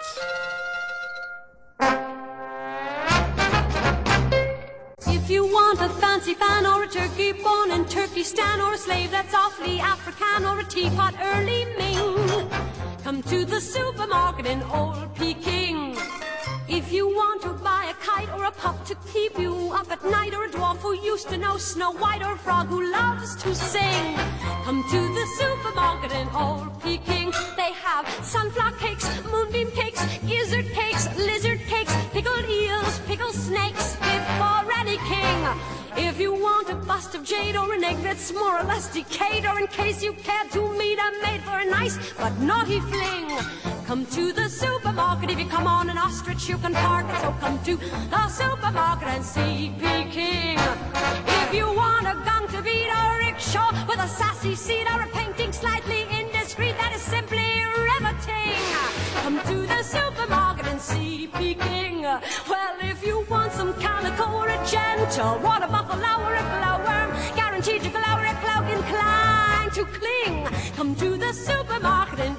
[5.07, 9.11] If you want a fancy fan or a turkey born in Turkestan or a slave
[9.11, 12.49] that's awfully African or a teapot early Ming,
[13.03, 15.58] come to the supermarket in Old Peking.
[16.79, 20.01] If you want to buy a kite or a pup to keep you up at
[20.05, 23.35] night or a dwarf who used to know Snow White or a frog who loves
[23.43, 24.15] to sing,
[24.63, 27.33] come to the supermarket in Old Peking.
[27.57, 34.23] They have sunflower cakes, moonbeam cakes, gizzard cakes, lizard cakes, pickled eels, pickled snakes, fit
[34.77, 35.39] any king.
[35.97, 39.45] If you want a bust of jade or an egg that's more or less decayed,
[39.45, 43.27] or in case you care to meet a maid for a nice but naughty fling,
[43.89, 45.31] come to the supermarket.
[45.31, 47.21] If you come on an ostrich, you can park it.
[47.21, 50.59] So come to the supermarket and see Peking.
[51.43, 55.07] If you want a gung to beat a rickshaw with a sassy seat or a
[55.07, 57.49] painting slightly indiscreet, that is simply
[57.89, 58.61] riveting.
[59.23, 62.03] Come to the supermarket and see Peking.
[62.03, 67.81] Well, if you want some calico or a gentle water buffalo or a glowworm, guaranteed
[67.81, 70.45] to glow or a cloak inclined to cling.
[70.75, 72.35] Come to the supermarket in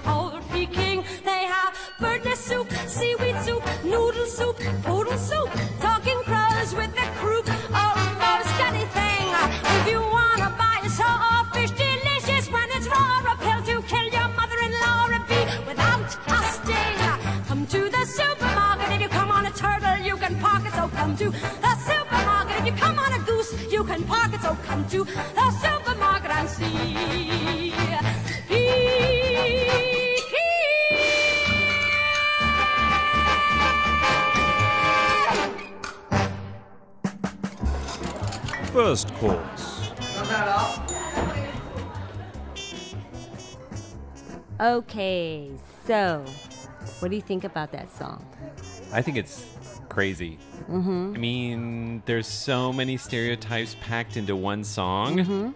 [3.01, 9.27] seaweed soup, noodle soup, poodle soup, talking crows with the croup, almost anything.
[9.77, 14.29] If you wanna buy a sawfish delicious when it's raw, a pill to kill your
[14.39, 16.99] mother-in-law, a bee without a sting.
[17.49, 18.89] Come to the supermarket.
[18.95, 20.73] If you come on a turtle, you can park it.
[20.75, 21.31] So come to
[21.65, 22.55] the supermarket.
[22.61, 24.43] If you come on a goose, you can park it.
[24.43, 25.07] So come to
[38.73, 39.91] First course.
[44.61, 45.51] Okay.
[45.87, 46.25] So,
[47.01, 48.25] what do you think about that song?
[48.93, 49.45] I think it's
[49.89, 50.39] crazy.
[50.69, 51.17] Mhm.
[51.17, 55.17] I mean, there's so many stereotypes packed into one song.
[55.17, 55.53] Mhm.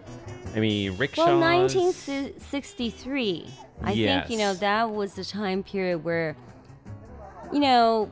[0.55, 1.27] I mean, rickshaws.
[1.27, 3.47] Well, 1963.
[3.81, 6.35] I think, you know, that was the time period where,
[7.51, 8.09] you know,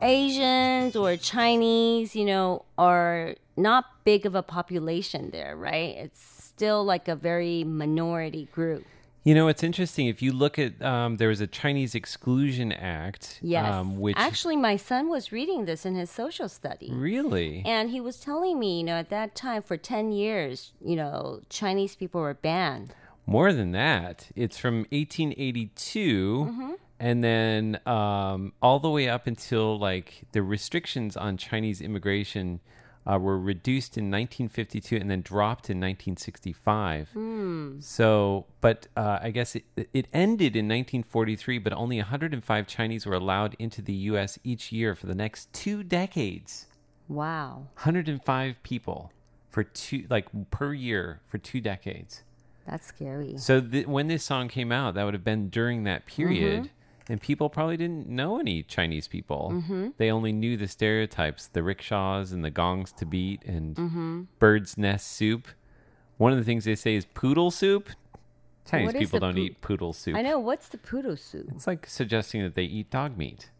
[0.00, 5.94] Asians or Chinese, you know, are not big of a population there, right?
[6.04, 8.84] It's still like a very minority group.
[9.24, 10.06] You know, it's interesting.
[10.06, 13.74] If you look at, um, there was a Chinese Exclusion Act, Yes.
[13.74, 16.90] um, which Actually, my son was reading this in his social study.
[16.92, 20.94] really, And he was telling me, you know, at that time for 10 years, you
[20.94, 22.94] know, Chinese people were banned.
[23.26, 26.72] more than that, it's from 1882, Mm-hmm.
[27.00, 32.60] and then um, all the way up until like the restrictions on Chinese immigration
[33.06, 37.10] uh, were reduced in 1952 and then dropped in 1965.
[37.10, 37.80] Hmm.
[37.80, 43.14] So, but uh, I guess it, it ended in 1943, but only 105 Chinese were
[43.14, 44.38] allowed into the U.S.
[44.44, 46.66] each year for the next two decades.
[47.08, 47.68] Wow.
[47.74, 49.12] 105 people
[49.50, 52.22] for two, like per year for two decades.
[52.66, 53.38] That's scary.
[53.38, 56.68] So th- when this song came out, that would have been during that period, Mhm.
[57.08, 59.50] And people probably didn't know any Chinese people.
[59.68, 59.92] Mhm.
[59.96, 64.26] They only knew the stereotypes, the rickshaws and the gongs to beat, and Mhm.
[64.38, 65.46] bird's nest soup.
[66.18, 67.90] One of the things they say is poodle soup.
[68.68, 70.16] Chinese What people don't poo- eat poodle soup.
[70.16, 70.40] I know.
[70.40, 71.48] What's the poodle soup?
[71.54, 73.50] It's like suggesting that they eat dog meat.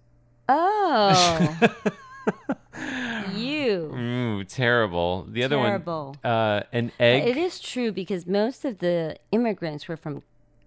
[0.49, 1.59] Oh.
[3.35, 3.93] you.
[3.95, 5.25] Ooh, terrible.
[5.31, 6.17] The Terrible.
[6.23, 7.29] other one, uh, an egg.
[7.29, 10.23] It is true because most of the immigrants were from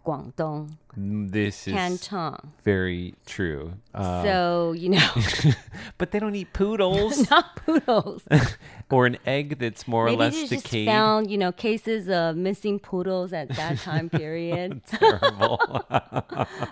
[0.06, 2.36] Guangdong, This is Canton.
[2.64, 3.74] very true.
[3.94, 5.10] Um, So, you know.
[5.98, 7.30] but they don't eat poodles.
[7.32, 8.24] Not poodles.
[8.92, 10.88] or an egg that's more Maybe or less they just decayed.
[10.88, 14.82] found, you know, cases of missing poodles at that time period.
[14.88, 15.60] Terrible.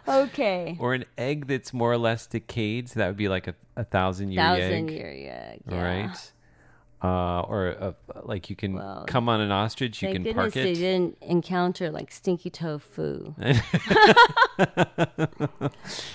[0.07, 0.77] okay.
[0.79, 2.89] Or an egg that's more or less decayed.
[2.89, 4.91] So that would be like a, a thousand year Thousand egg.
[4.91, 5.83] year egg, yeah.
[5.83, 6.31] Right.
[7.03, 10.75] Uh, or a, like you can come on an ostrich, you can park they it.
[10.75, 13.35] didn't encounter like stinky tofu.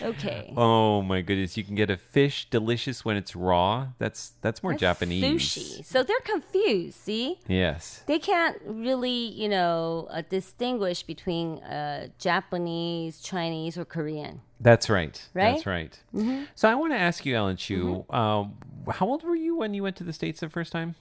[0.02, 0.52] okay.
[0.56, 1.56] Oh my goodness!
[1.56, 3.88] You can get a fish delicious when it's raw.
[3.98, 5.22] That's that's more That's Japanese.
[5.22, 5.84] Sushi.
[5.84, 7.38] So they're confused, see?
[7.46, 8.02] Yes.
[8.06, 14.40] They can't really, you know, uh, distinguish between uh, Japanese, Chinese, or Korean.
[14.62, 15.20] That's right.
[15.34, 15.52] Right?
[15.54, 15.98] That's right.
[16.14, 16.46] Mhm.
[16.54, 18.14] So I want to ask you, Ellen Chu, Mm-hmm.
[18.14, 18.54] um,
[18.90, 20.94] how old were you when you went to the states the first time?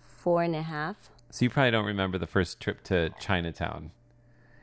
[0.00, 0.96] Four and a half.
[1.30, 3.90] So you probably don't remember the first trip to Chinatown.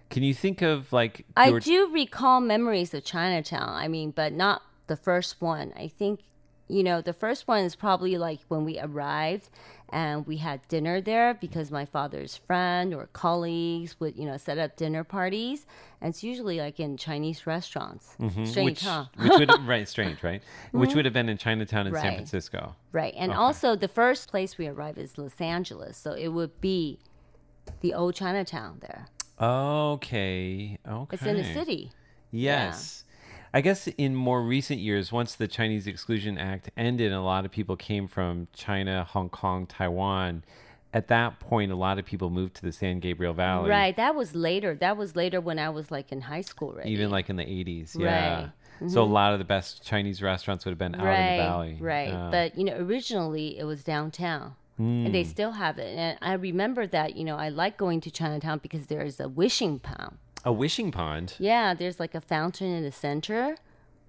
[0.10, 3.69] Can you think of like I your- do recall memories of Chinatown.
[3.69, 5.71] I mean, but not the first one.
[5.75, 6.21] I think,
[6.67, 9.49] you know, the first one is probably like when we arrived
[9.93, 14.58] and we had dinner there because my father's friend or colleagues would, you know, set
[14.58, 15.67] up dinner parties.
[16.01, 18.15] And it's usually like in Chinese restaurants.
[18.19, 18.47] Mhm.
[18.47, 19.06] Strange, which, huh?
[19.17, 20.41] which would right strange, right?
[20.71, 20.95] Which Mhm.
[20.95, 22.75] would have been in Chinatown in San Francisco.
[22.91, 23.13] Right.
[23.15, 23.38] And Okay.
[23.39, 25.95] also, the first place we arrive is Los Angeles.
[25.95, 26.97] So it would be
[27.82, 29.08] the old Chinatown there.
[29.39, 30.77] Okay.
[30.88, 31.13] Okay.
[31.15, 31.91] It's in the city.
[32.32, 33.02] Yes.
[33.53, 37.51] I guess in more recent years, once the Chinese Exclusion Act ended a lot of
[37.51, 40.43] people came from China, Hong Kong, Taiwan,
[40.91, 43.69] at that point, a lot of people moved to the San Gabriel Valley.
[43.69, 43.95] Right.
[43.95, 44.75] That was later.
[44.75, 46.85] That was later when I was like in high school, right?
[46.85, 47.95] Even like in the 80s.
[47.99, 48.41] Yeah.
[48.41, 48.51] Right.
[48.89, 49.11] So a Mhm.
[49.11, 51.77] lot of the best Chinese restaurants would have been out right, in the valley.
[51.79, 52.09] Right.
[52.09, 52.29] Yeah.
[52.31, 54.55] But, you know, originally it was downtown.
[54.79, 55.27] And they Mm.
[55.27, 55.95] still have it.
[55.95, 59.29] And I remember that, you know, I like going to Chinatown because there is a
[59.29, 60.17] wishing pond.
[60.45, 61.36] A wishing pond.
[61.39, 63.58] Yeah, there's like a fountain in the center And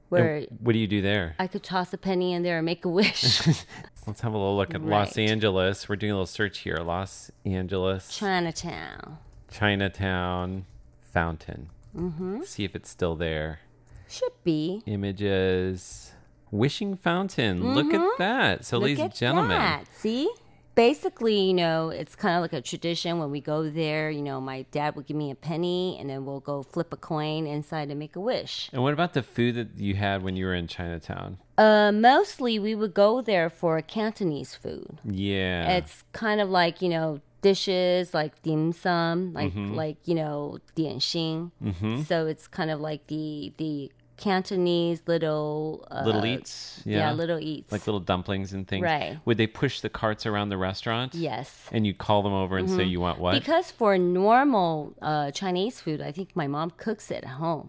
[0.09, 1.35] where what do you do there?
[1.39, 3.47] I could toss a penny in there and make a wish.
[4.07, 5.89] Let's have a little look at Los Angeles.
[5.89, 6.77] We're doing a little search here.
[6.77, 9.19] Los Angeles, Chinatown.
[9.51, 10.67] Chinatown
[11.01, 11.71] fountain.
[11.97, 12.43] Mm-hmm.
[12.43, 13.61] See if it's still there.
[14.09, 14.83] Should be.
[14.87, 16.13] Images.
[16.51, 17.75] Wishing fountain.
[17.75, 18.17] Look at Mhm.
[18.19, 18.65] that.
[18.65, 19.87] So, Look ladies and gentlemen, that.
[19.97, 20.31] See?
[20.75, 24.11] Basically, you know, it's kind of like a tradition when we go there.
[24.11, 26.97] You know, my dad would give me a penny and then we'll go flip a
[26.97, 28.71] coin inside and make a wish.
[28.73, 31.39] and what about the food that you had when you were in Chinatown?
[31.57, 35.01] Uh, mostly we would go there for Cantonese food.
[35.05, 35.77] Yeah.
[35.77, 39.77] It's kind of like, you know, dishes like dim sum, like, Mhm.
[39.77, 41.53] like you know, 点心.
[41.63, 42.05] Mhm.
[42.05, 43.93] So it's kind of like the, the
[44.25, 45.87] Cantonese little...
[45.91, 46.81] Uh, little eats.
[46.87, 47.13] Yeah.
[47.13, 47.71] little eats.
[47.71, 48.83] Like little dumplings and things.
[48.83, 49.19] Right.
[49.27, 51.15] Would they push the carts around the restaurant?
[51.15, 51.69] Yes.
[51.71, 52.91] And you call them over and say Mhm.
[52.91, 53.35] you want what?
[53.35, 57.69] Because for normal uh, Chinese food, I think my mom cooks it at home.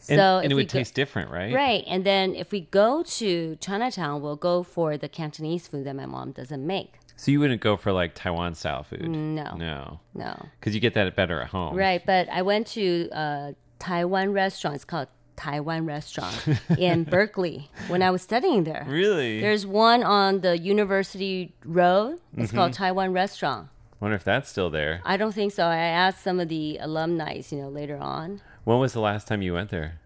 [0.00, 1.52] So and, it would go- taste different, right?
[1.54, 1.84] Right.
[1.88, 6.06] And then if we go to Chinatown, we'll go for the Cantonese food that my
[6.06, 6.98] mom doesn't make.
[7.16, 9.08] So you wouldn't go for like Taiwan style food?
[9.08, 9.56] No.
[9.56, 10.00] No.
[10.14, 10.46] No.
[10.60, 11.74] Because you get that better at home.
[11.74, 12.04] Right.
[12.04, 14.76] But I went to a Taiwan restaurant.
[14.76, 16.34] It's called Taiwan Restaurant
[16.78, 18.84] in Berkeley when I was studying there.
[18.88, 19.40] Really?
[19.40, 22.18] There's one on the University Road.
[22.36, 22.76] It's called Mhm.
[22.76, 23.68] Taiwan Restaurant.
[24.00, 25.00] Wonder if that's still there.
[25.04, 25.64] I don't think so.
[25.64, 28.40] I asked some of the alumni, you know, later on.
[28.64, 29.98] When was the last time you went there?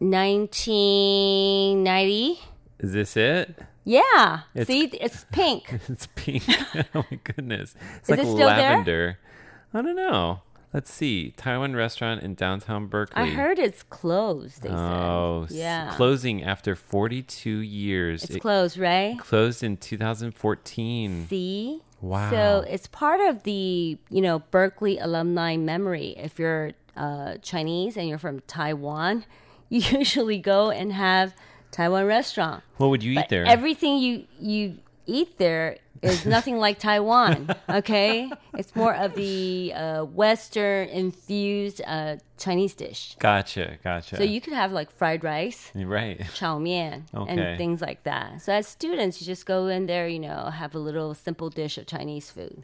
[0.00, 2.38] 1990.
[2.78, 3.58] Is this it?
[3.84, 4.40] Yeah.
[4.54, 5.78] It's- See, it's pink.
[5.88, 6.44] it's pink.
[6.94, 7.74] oh my goodness.
[7.98, 8.46] It's Is like it still there?
[8.46, 9.18] lavender.
[9.74, 10.40] I don't know.
[10.72, 11.32] Let's see.
[11.36, 13.22] Taiwan restaurant in downtown Berkeley.
[13.22, 14.62] I heard it's closed.
[14.62, 15.56] They oh, said.
[15.56, 15.94] Yeah.
[15.96, 18.22] closing after 42 years.
[18.22, 19.18] It's It closed, right?
[19.18, 21.26] Closed in 2014.
[21.28, 21.82] See?
[22.00, 22.30] Wow.
[22.30, 26.14] So it's part of the, you know, Berkeley alumni memory.
[26.16, 29.24] If you're uh, Chinese and you're from Taiwan,
[29.68, 31.34] you usually go and have
[31.72, 32.62] Taiwan restaurant.
[32.76, 33.44] What would you eat there?
[33.44, 34.78] Everything you you
[35.10, 37.54] eat there is nothing like Taiwan.
[37.68, 43.16] Okay, it's more of the uh, Western infused uh, Chinese dish.
[43.18, 44.16] Gotcha, gotcha.
[44.16, 46.20] So you could have like fried rice, right.
[46.34, 47.30] chow mein, Okay.
[47.32, 48.40] and things like that.
[48.42, 51.76] So as students, you just go in there, you know, have a little simple dish
[51.78, 52.62] of Chinese food.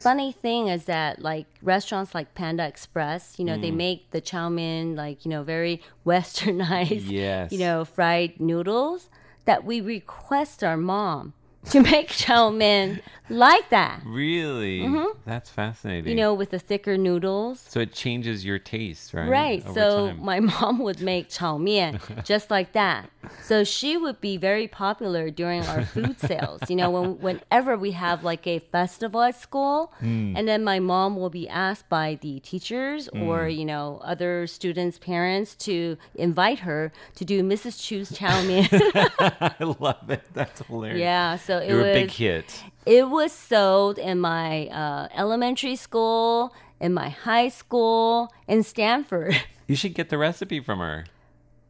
[0.00, 3.76] Funny thing is that like restaurants like Panda Express, you know, they Mm.
[3.76, 7.52] make the chow mein like, you know, very westernized, Yes.
[7.52, 9.08] you know, fried noodles
[9.44, 11.34] that we request our mom
[11.70, 14.02] to make chow mein like that.
[14.06, 14.80] Really?
[14.82, 15.16] Mhm.
[15.24, 16.08] That's fascinating.
[16.10, 17.58] You know, with the thicker noodles.
[17.68, 19.28] so it changes your taste, right?
[19.28, 19.66] Right.
[19.66, 20.24] over So time.
[20.24, 23.10] my mom would make chow mein just like that.
[23.42, 26.60] So she would be very popular during our food sales.
[26.70, 30.34] You know, when whenever we have like a festival at school, Mm.
[30.38, 33.56] and then my mom will be asked by the teachers or Mm.
[33.58, 37.82] you know other students' parents to invite her to do Mrs.
[37.82, 38.68] Chu's chow mein.
[38.70, 40.22] I love it.
[40.32, 41.00] That's hilarious.
[41.00, 42.64] Yeah, so it You're a big was- hit.
[42.86, 49.34] It was sold in my uh, elementary school, in my high school, in Stanford.
[49.68, 51.06] You should get the recipe from her.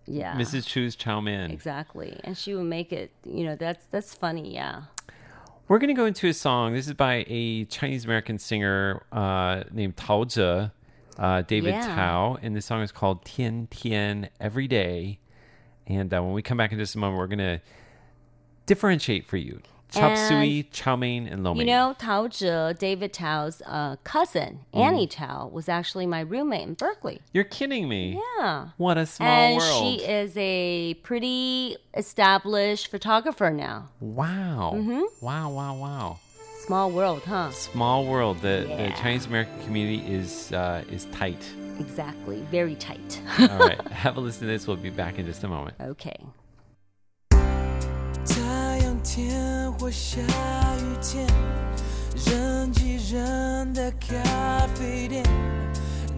[0.06, 0.34] Yeah.
[0.36, 0.66] Mrs.
[0.66, 1.50] Chu's chow mein.
[1.50, 2.20] Exactly.
[2.24, 4.82] And she would make it, you know, that's that's funny, yeah.
[5.66, 6.74] We're going to go into a song.
[6.74, 10.70] This is by a Chinese American singer uh, named Tao Zhe,
[11.18, 11.86] uh, David Yeah.
[11.96, 12.36] Tao.
[12.42, 15.18] And this song is called Tian Tian Every Day.
[15.86, 17.60] And uh, when we come back in just a moment, we're going to
[18.66, 21.66] differentiate for you chop suey, chow mein, and lo mein.
[21.66, 24.80] You know, Tao Zhe, David Tao's uh, cousin, Mm.
[24.84, 27.20] Annie Tao, was actually my roommate in Berkeley.
[27.32, 28.20] You're kidding me.
[28.38, 28.68] Yeah.
[28.76, 29.82] What a small and world.
[30.00, 33.88] she is a pretty established photographer now.
[34.00, 34.72] Wow.
[34.76, 35.02] Mhm.
[35.20, 36.18] Wow, wow, wow.
[36.66, 37.50] Small world, huh?
[37.52, 38.40] Small world.
[38.40, 38.88] The, Yeah.
[38.88, 41.42] the Chinese American community is uh, is tight.
[41.78, 42.40] Exactly.
[42.50, 43.20] Very tight.
[43.38, 43.80] All right.
[43.92, 44.66] Have a listen to this.
[44.66, 45.76] We'll be back in just a moment.
[45.80, 46.16] Okay.
[49.78, 51.26] 或下雨天，
[52.24, 55.22] 人挤人的咖啡店，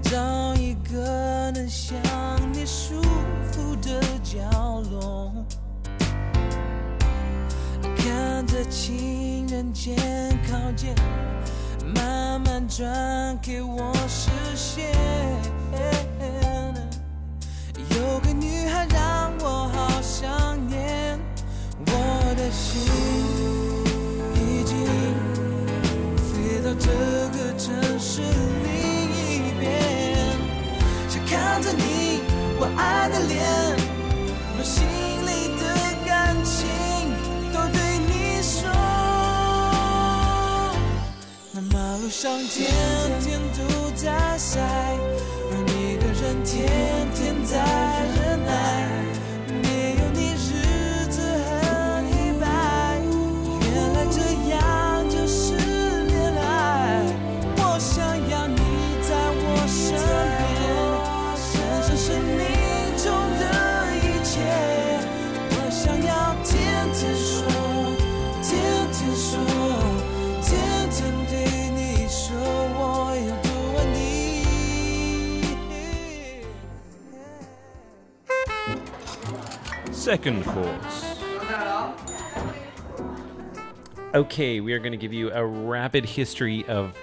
[0.01, 1.97] 找一个能想
[2.53, 3.03] 你舒
[3.51, 4.39] 服的角
[4.91, 5.33] 落，
[7.97, 9.97] 看着情人肩
[10.49, 10.95] 靠近，
[11.95, 14.95] 慢慢转给我视线。
[17.91, 19.28] 有个女孩让
[28.19, 28.25] 是
[28.64, 28.73] 另
[29.14, 29.71] 一边，
[31.09, 32.21] 想看着你
[32.59, 33.39] 我爱的脸，
[34.57, 34.85] 把心
[35.23, 35.62] 里的
[36.05, 36.66] 感情
[37.53, 38.59] 都对你说。
[41.53, 42.66] 那马路上天
[43.21, 43.59] 天都
[43.95, 46.66] 在塞，而你的人天
[47.14, 47.55] 天在
[80.09, 81.17] Second course.
[84.15, 86.97] Okay, we are going to give you a rapid history of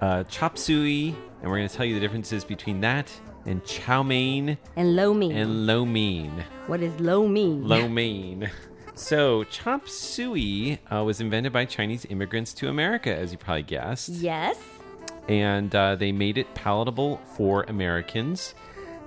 [0.00, 1.08] uh, chop suey,
[1.42, 3.12] and we're going to tell you the differences between that
[3.44, 5.32] and chow mein And lo mein.
[5.36, 6.42] and lo mein.
[6.68, 7.68] What is lo mein?
[7.68, 8.50] Lo mein.
[8.94, 14.08] So, chop suey uh, was invented by Chinese immigrants to America, as you probably guessed.
[14.08, 14.56] Yes.
[15.28, 18.54] and uh, they made it palatable for Americans.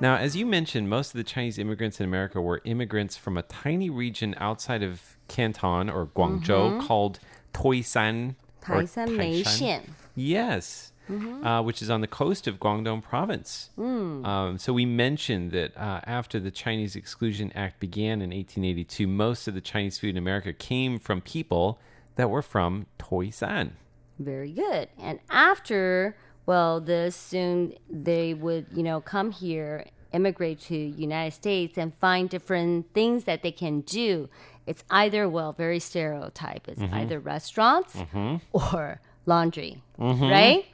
[0.02, 3.43] Now, as you mentioned, most of the Chinese immigrants in America were immigrants from a
[3.43, 6.88] tiny region outside of Canton or Guangzhou mm-hmm.
[6.88, 7.20] called
[7.54, 8.36] Toisan.
[8.64, 9.82] Taishan Meishan.
[10.16, 10.91] Yes.
[11.08, 11.45] Mm-hmm.
[11.45, 13.70] Uh, which is on the coast of Guangdong province.
[13.78, 14.26] Mm.
[14.26, 19.47] Um, so, we mentioned that uh, after the Chinese Exclusion Act began in 1882, most
[19.47, 21.80] of the Chinese food in America came from people
[22.16, 23.74] that were from Toisan.
[24.18, 24.89] Very good.
[24.99, 26.16] And after
[26.46, 32.30] well, this soon they would, you know, come here, immigrate to United States and find
[32.30, 34.30] different things that they can do.
[34.68, 36.68] It's either, well, very stereotype.
[36.68, 36.94] It's Mhm.
[36.94, 38.42] either restaurants Mhm.
[38.52, 40.30] or laundry, Mhm.
[40.32, 40.66] right?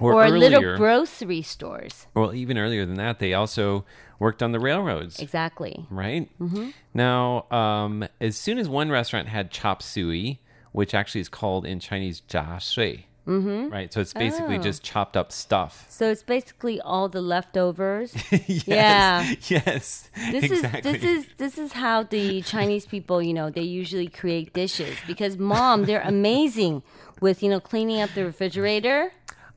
[0.00, 2.06] Or little earlier- grocery stores.
[2.14, 3.84] Well, even earlier than that, they also
[4.18, 5.20] worked on the railroads.
[5.20, 5.86] Exactly.
[5.88, 6.28] Right?
[6.40, 6.74] Mhm.
[6.92, 10.40] Now, um, as soon as one restaurant had chop suey,
[10.72, 13.72] which actually is called in Chinese jia shui, Mhm.
[13.72, 13.92] right?
[13.92, 14.62] So it's basically Oh.
[14.62, 15.86] just chopped up stuff.
[15.88, 18.14] So it's basically all the leftovers.
[18.46, 18.66] yes.
[18.66, 19.24] Yeah.
[19.48, 20.10] Yes.
[20.30, 20.90] This exactly.
[20.90, 24.96] is this is this is how the Chinese people, you know, they usually create dishes
[25.06, 26.82] because mom, they're amazing
[27.20, 29.12] with, you know, cleaning up the refrigerator.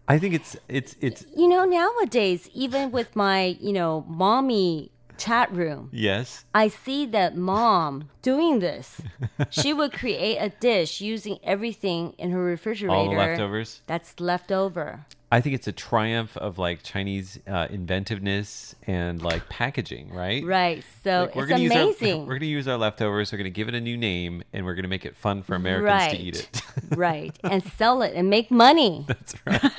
[0.07, 5.51] I think it's it's it's You know, nowadays, even with my, you know, mommy chat
[5.51, 6.45] room, yes.
[6.53, 9.01] I see that mom doing this.
[9.49, 13.81] she would create a dish using everything in her refrigerator leftovers?
[13.87, 15.05] that's leftover.
[15.29, 20.41] I think it's a triumph of like Chinese uh, inventiveness and like packaging, right?
[20.45, 20.85] Right.
[21.03, 22.19] So Like, we're it's gonna use our- amazing.
[22.27, 23.33] we're going to use our leftovers.
[23.33, 25.43] We're going to give it a new name, and we're going to make it fun
[25.43, 26.61] for Americans to eat it.
[26.97, 27.37] right.
[27.43, 29.03] And sell it and make money.
[29.07, 29.71] That's right.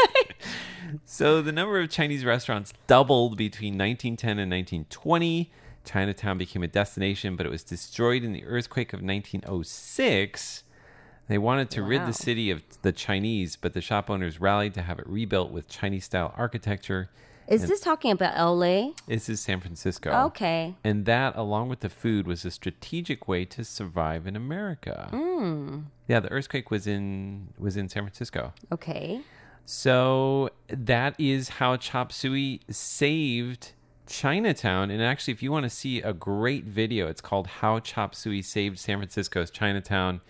[1.10, 5.50] So the number of Chinese restaurants doubled between 1910 and 1920.
[5.86, 10.64] Chinatown became a destination, but it was destroyed in the earthquake of 1906.
[11.28, 14.82] They wanted to rid the city of the Chinese, but the shop owners rallied to
[14.82, 17.08] have it rebuilt with Chinese style architecture.
[17.48, 18.90] Is And this talking about LA?
[19.06, 20.10] This is San Francisco.
[20.26, 20.74] Okay.
[20.84, 25.08] And that, along with the food, was a strategic way to survive in America.
[25.10, 25.84] Mm.
[26.06, 28.52] Yeah, the earthquake was in was in San Francisco.
[28.70, 29.22] Okay.
[29.70, 33.72] So that is how Chop Suey saved
[34.06, 34.90] Chinatown.
[34.90, 38.40] And actually, if you want to see a great video, it's called How Chop Suey
[38.40, 40.22] Saved San Francisco's Chinatown.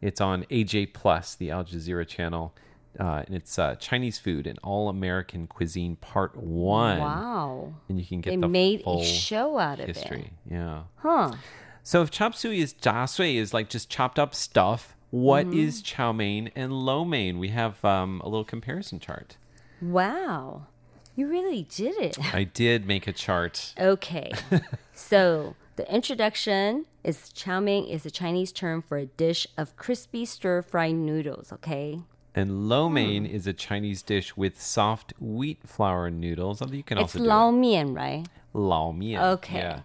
[0.00, 2.54] It's on AJ Plus, the Al Jazeera channel.
[2.98, 6.98] Uh, and it's uh, Chinese food and all American cuisine part one.
[6.98, 7.74] Wow.
[7.90, 9.94] And you can get They the made a show out of it.
[9.94, 10.32] history.
[10.50, 10.84] Yeah.
[10.94, 11.34] Huh.
[11.82, 15.56] So if chop suey is jia sui is like just chopped up stuff, what Mhm.
[15.56, 17.38] is chow mein and lo mein?
[17.38, 19.36] We have um, a little comparison chart.
[19.80, 20.66] Wow.
[21.14, 22.18] You really did it.
[22.34, 23.74] I did make a chart.
[23.78, 24.32] Okay.
[24.94, 30.24] so the introduction is chow mein is a Chinese term for a dish of crispy
[30.24, 31.52] stir fried noodles.
[31.52, 32.00] Okay.
[32.34, 36.60] And lo mein is a Chinese dish with soft wheat flour noodles.
[36.60, 38.26] Although you can It's also do lao mian, right?
[38.52, 39.22] lao mian.
[39.22, 39.58] Okay.
[39.58, 39.80] Yeah.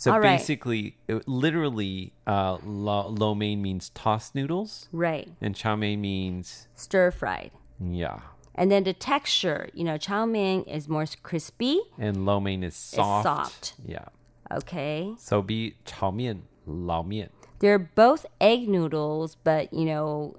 [0.00, 0.38] So All right.
[0.38, 4.88] basically, it- literally, uh, lo, lo mein means tossed noodles.
[4.92, 5.28] Right.
[5.42, 7.50] And chow mein means Stir fried.
[7.78, 8.20] yeah.
[8.54, 11.80] And then the texture, you know, chow mein is more crispy.
[11.98, 13.24] And lo mein is soft.
[13.24, 13.74] soft.
[13.84, 14.06] Yeah.
[14.50, 15.12] Okay.
[15.18, 17.28] So be chow mian, lao mian.
[17.58, 20.34] They're both egg noodles, but you know,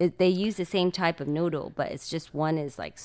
[0.00, 2.98] it, they use the same type of noodle, but it's just one is like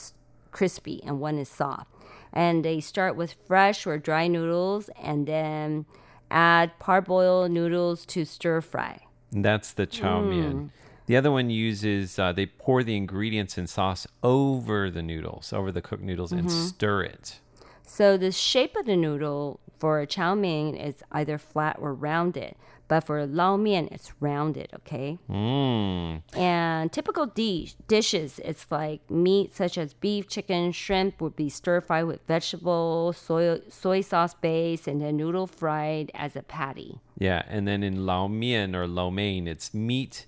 [0.50, 1.88] crispy and one is soft.
[2.34, 5.86] And they start with fresh or dry noodles, and then
[6.30, 9.00] add parboiled noodles to stir fry.
[9.32, 10.30] That's the chow Mm.
[10.30, 10.72] mein.
[11.08, 15.72] The other one uses uh, they pour the ingredients and sauce over the noodles, over
[15.72, 16.50] the cooked noodles, and Mhm.
[16.50, 17.40] stir it.
[17.86, 22.56] So the shape of the noodle for a chow mein is either flat or rounded,
[22.92, 24.68] but for lao mian it's rounded.
[24.76, 25.18] Okay.
[25.30, 26.24] Mm.
[26.36, 31.80] And typical dish, dishes, it's like meat such as beef, chicken, shrimp would be stir
[31.80, 37.00] fried with vegetables, soy, soy sauce base, and then noodle fried as a patty.
[37.18, 40.26] Yeah, and then in lao mian or lo mein, it's meat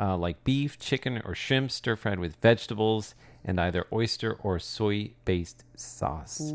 [0.00, 3.14] uh, like beef, chicken, or shrimp stir fried with vegetables
[3.44, 6.54] and either oyster or soy based sauce.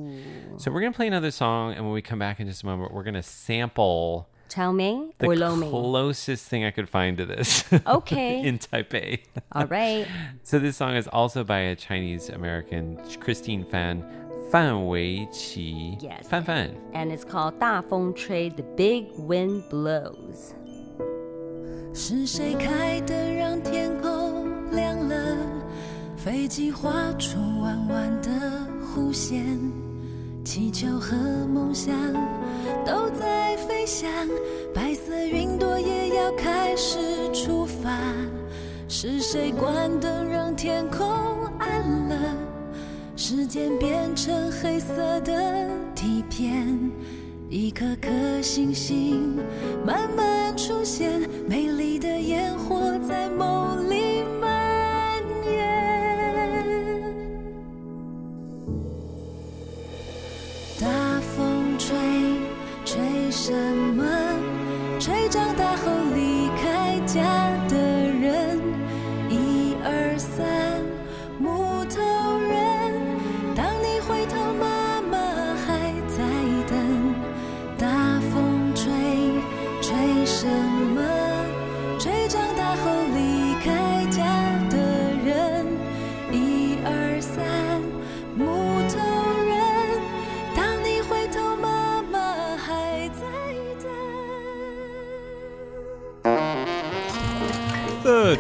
[0.58, 2.92] So we're gonna play another song, and when we come back in just a moment,
[2.92, 5.71] we're gonna sample Chow mein the or lo mein?
[5.71, 7.65] closest thing I could find to this.
[7.87, 8.43] Okay.
[8.43, 9.21] in Taipei.
[9.53, 10.07] All right.
[10.43, 14.05] So this song is also by a Chinese American Christine Fan,
[14.51, 16.01] Fan Wei Qi.
[16.01, 16.29] Yes.
[16.29, 16.77] Fan Fan.
[16.95, 20.55] And it's called 大风吹, The Big Wind Blows.
[21.93, 25.17] 是谁开灯让天空亮了？
[26.17, 28.31] 飞机画出弯弯的
[28.83, 29.45] 弧线，
[30.44, 31.16] 气球和
[31.54, 31.94] 梦想
[32.84, 34.10] 都在飞翔，
[34.74, 37.00] 白色云朵也要开始
[37.32, 37.92] 出发。
[38.88, 41.08] 是谁关灯让天空
[41.60, 42.36] 暗了？
[43.16, 46.78] 时间变成黑色的底片。
[47.48, 48.10] 一颗颗
[48.42, 49.38] 星星
[49.86, 54.24] 慢慢出现，美丽的烟火在梦里
[63.42, 63.52] 什
[63.98, 64.31] 么？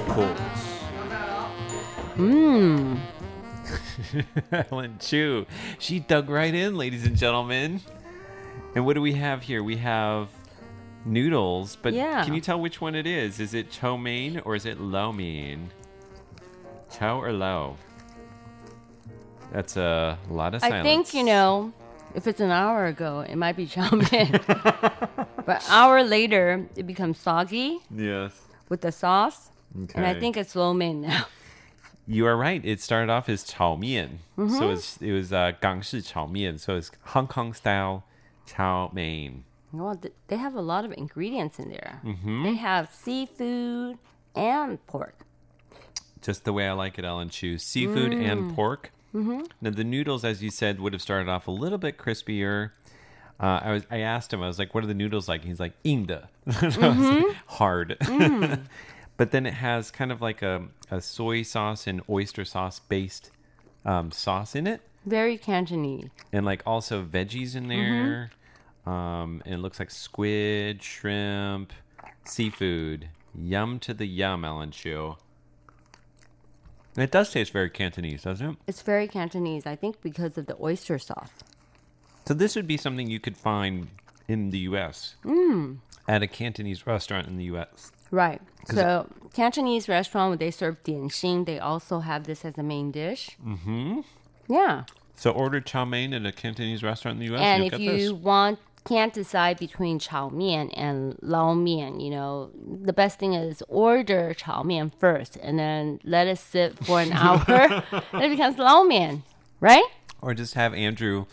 [0.07, 0.83] Chorus.
[2.17, 2.99] Mmm.
[4.71, 5.45] Ellen Chu.
[5.79, 7.81] She dug right in, ladies and gentlemen.
[8.75, 9.63] And what do we have here?
[9.63, 10.29] We have
[11.05, 12.23] noodles, but Yeah.
[12.23, 13.39] can you tell which one it is?
[13.39, 15.69] Is it chow mein or is it lo mein?
[16.91, 17.77] Chow or lo?
[19.51, 20.79] That's a lot of silence.
[20.79, 21.73] I think, you know,
[22.15, 24.31] if it's an hour ago, it might be chow mein.
[25.45, 28.33] but hour later, it becomes soggy Yes.
[28.69, 29.50] with the sauce.
[29.83, 29.93] Okay.
[29.95, 31.25] And I think it's lo mein now.
[32.07, 32.65] You are right.
[32.65, 34.57] It started off as chao mian, mm-hmm.
[34.57, 38.03] so it's, it was uh, gang shi chao mian, so it's Hong Kong style
[38.45, 39.45] chao mein.
[39.71, 42.01] Well, they have a lot of ingredients in there.
[42.03, 42.43] Mm-hmm.
[42.43, 43.97] They have seafood
[44.35, 45.25] and pork.
[46.21, 47.57] Just the way I like it, Ellen Chu.
[47.57, 48.29] Seafood mm.
[48.29, 48.91] and pork.
[49.15, 49.43] Mm-hmm.
[49.61, 52.71] Now the noodles, as you said, would have started off a little bit crispier.
[53.39, 55.59] Uh, I was I asked him, I was like, "What are the noodles like?" He's
[55.59, 57.27] like, "Inda mm-hmm.
[57.27, 57.97] like, hard.
[58.01, 58.61] Mm.
[59.21, 63.29] but then it has kind of like a, a soy sauce and oyster sauce based
[63.85, 66.09] um, sauce in it, Very Cantonese.
[66.33, 68.31] and like also veggies in there.
[68.87, 71.71] Um, and it looks like squid, shrimp,
[72.25, 73.09] seafood.
[73.35, 75.17] Yum to the yum, Ellen Chu.
[76.95, 78.57] And it does taste very Cantonese, doesn't it?
[78.65, 81.29] It's very Cantonese, I think, because of the oyster sauce.
[82.25, 83.89] So this would be something you could find
[84.27, 85.13] in the U.S.
[85.23, 85.77] Mm.
[86.07, 87.91] at a Cantonese restaurant in the U.S.
[88.11, 88.41] Right.
[88.65, 93.37] So, Cantonese restaurant, they serve dianxin, they also have this as a main dish.
[93.45, 94.01] Mm-hmm.
[94.47, 94.83] Yeah.
[95.15, 97.41] So order chow mein at a Cantonese restaurant in the U.S.
[97.41, 98.11] and you'll if you this.
[98.11, 102.49] want can't decide between chao mein and lao mein, you know,
[102.83, 107.13] the best thing is order chao mein first and then let it sit for an
[107.13, 107.83] hour
[108.13, 109.23] and it becomes lao mein,
[109.59, 109.85] right?
[110.21, 111.25] or just have Andrew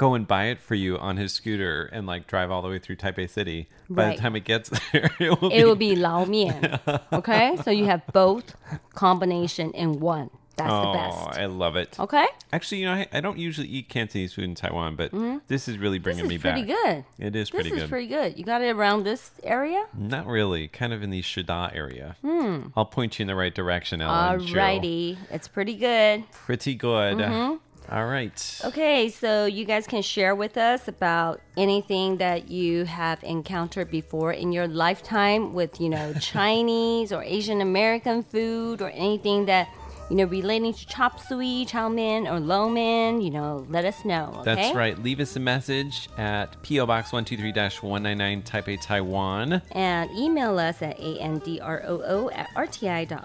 [0.00, 2.78] go and buy it for you on his scooter and like drive all the way
[2.78, 3.68] through Taipei City.
[3.90, 4.16] By Right.
[4.16, 6.78] the time it gets there, it will it be will be lao mian.
[7.12, 7.56] Okay?
[7.64, 8.56] So you have both
[8.94, 10.30] combination in one.
[10.56, 11.16] That's oh, the best.
[11.38, 11.98] Oh, I love it.
[11.98, 12.26] Okay?
[12.52, 15.40] Actually, you know, I, I don't usually eat Cantonese food in Taiwan, but Mhm.
[15.48, 16.76] this is really bringing This me is pretty back.
[16.84, 17.04] good.
[17.18, 17.88] It is This pretty is good.
[17.88, 18.38] pretty good.
[18.38, 19.84] You got it around this area?
[19.96, 20.68] Not really.
[20.68, 22.16] Kind of in the Shida area.
[22.22, 22.68] Hmm.
[22.76, 24.40] I'll point you in the right direction, Ellen.
[24.40, 25.16] Alrighty.
[25.30, 26.24] It's pretty good.
[26.32, 27.16] Pretty good.
[27.18, 27.58] Mhm.
[27.90, 28.60] All right.
[28.64, 34.32] Okay, so you guys can share with us about anything that you have encountered before
[34.32, 39.68] in your lifetime with, you know, Chinese or Asian American food or anything that,
[40.10, 44.04] you know, relating to chop suey, chow mein, or lo mein, you know, let us
[44.04, 44.34] know.
[44.38, 44.56] Okay?
[44.56, 45.00] That's right.
[45.00, 47.52] Leave us a message at PO Box 123
[47.88, 49.62] 199 Taipei, Taiwan.
[49.70, 53.20] And email us at androo at rti.org.tw.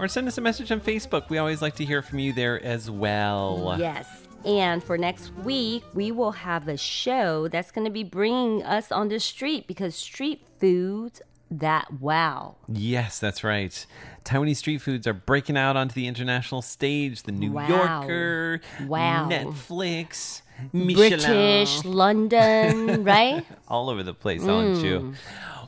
[0.00, 1.28] Or send us a message on Facebook.
[1.28, 3.76] We always like to hear from you there as well.
[3.78, 4.06] Yes.
[4.44, 8.90] And for next week, we will have a show that's going to be bringing us
[8.90, 11.20] on the street because street foods
[11.50, 12.56] that wow.
[12.68, 13.84] Yes, that's right.
[14.24, 17.22] Taiwanese street foods are breaking out onto the international stage.
[17.22, 17.66] The New Wow.
[17.68, 19.28] Yorker, Wow.
[19.28, 20.42] Netflix,
[20.72, 20.94] Michelin.
[20.96, 23.44] British, London, right?
[23.68, 25.14] all over the place, aren't you?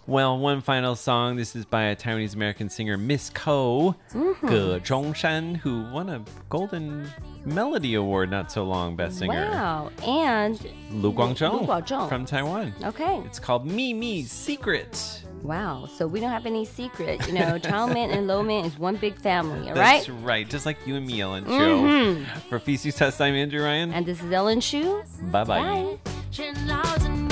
[0.06, 1.36] Well, one final song.
[1.36, 4.80] This is by a Taiwanese American singer, Miss Ko, Mhm.
[4.80, 7.08] Ge Zhongshan, who won a Golden
[7.44, 9.48] Melody Award not so long, Best Singer.
[9.50, 9.90] Wow.
[10.04, 10.60] And
[10.90, 12.08] Lu Guangzhong, Lu Guangzhong.
[12.08, 12.74] from Taiwan.
[12.84, 13.22] Okay.
[13.26, 15.22] It's called Me Me Secret.
[15.42, 15.86] Wow.
[15.96, 17.26] So we don't have any secret.
[17.26, 20.18] You know, chow mein and lo mein is one big family, all That's right?
[20.22, 20.48] right.
[20.48, 21.50] Just like you and me, Ellen Chu.
[21.50, 22.26] Mhm.
[22.48, 23.92] For Feast You Test, I'm Andrew Ryan.
[23.92, 25.02] And this is Ellen Chu.
[25.30, 25.98] Bye bye.
[26.30, 27.31] Bye.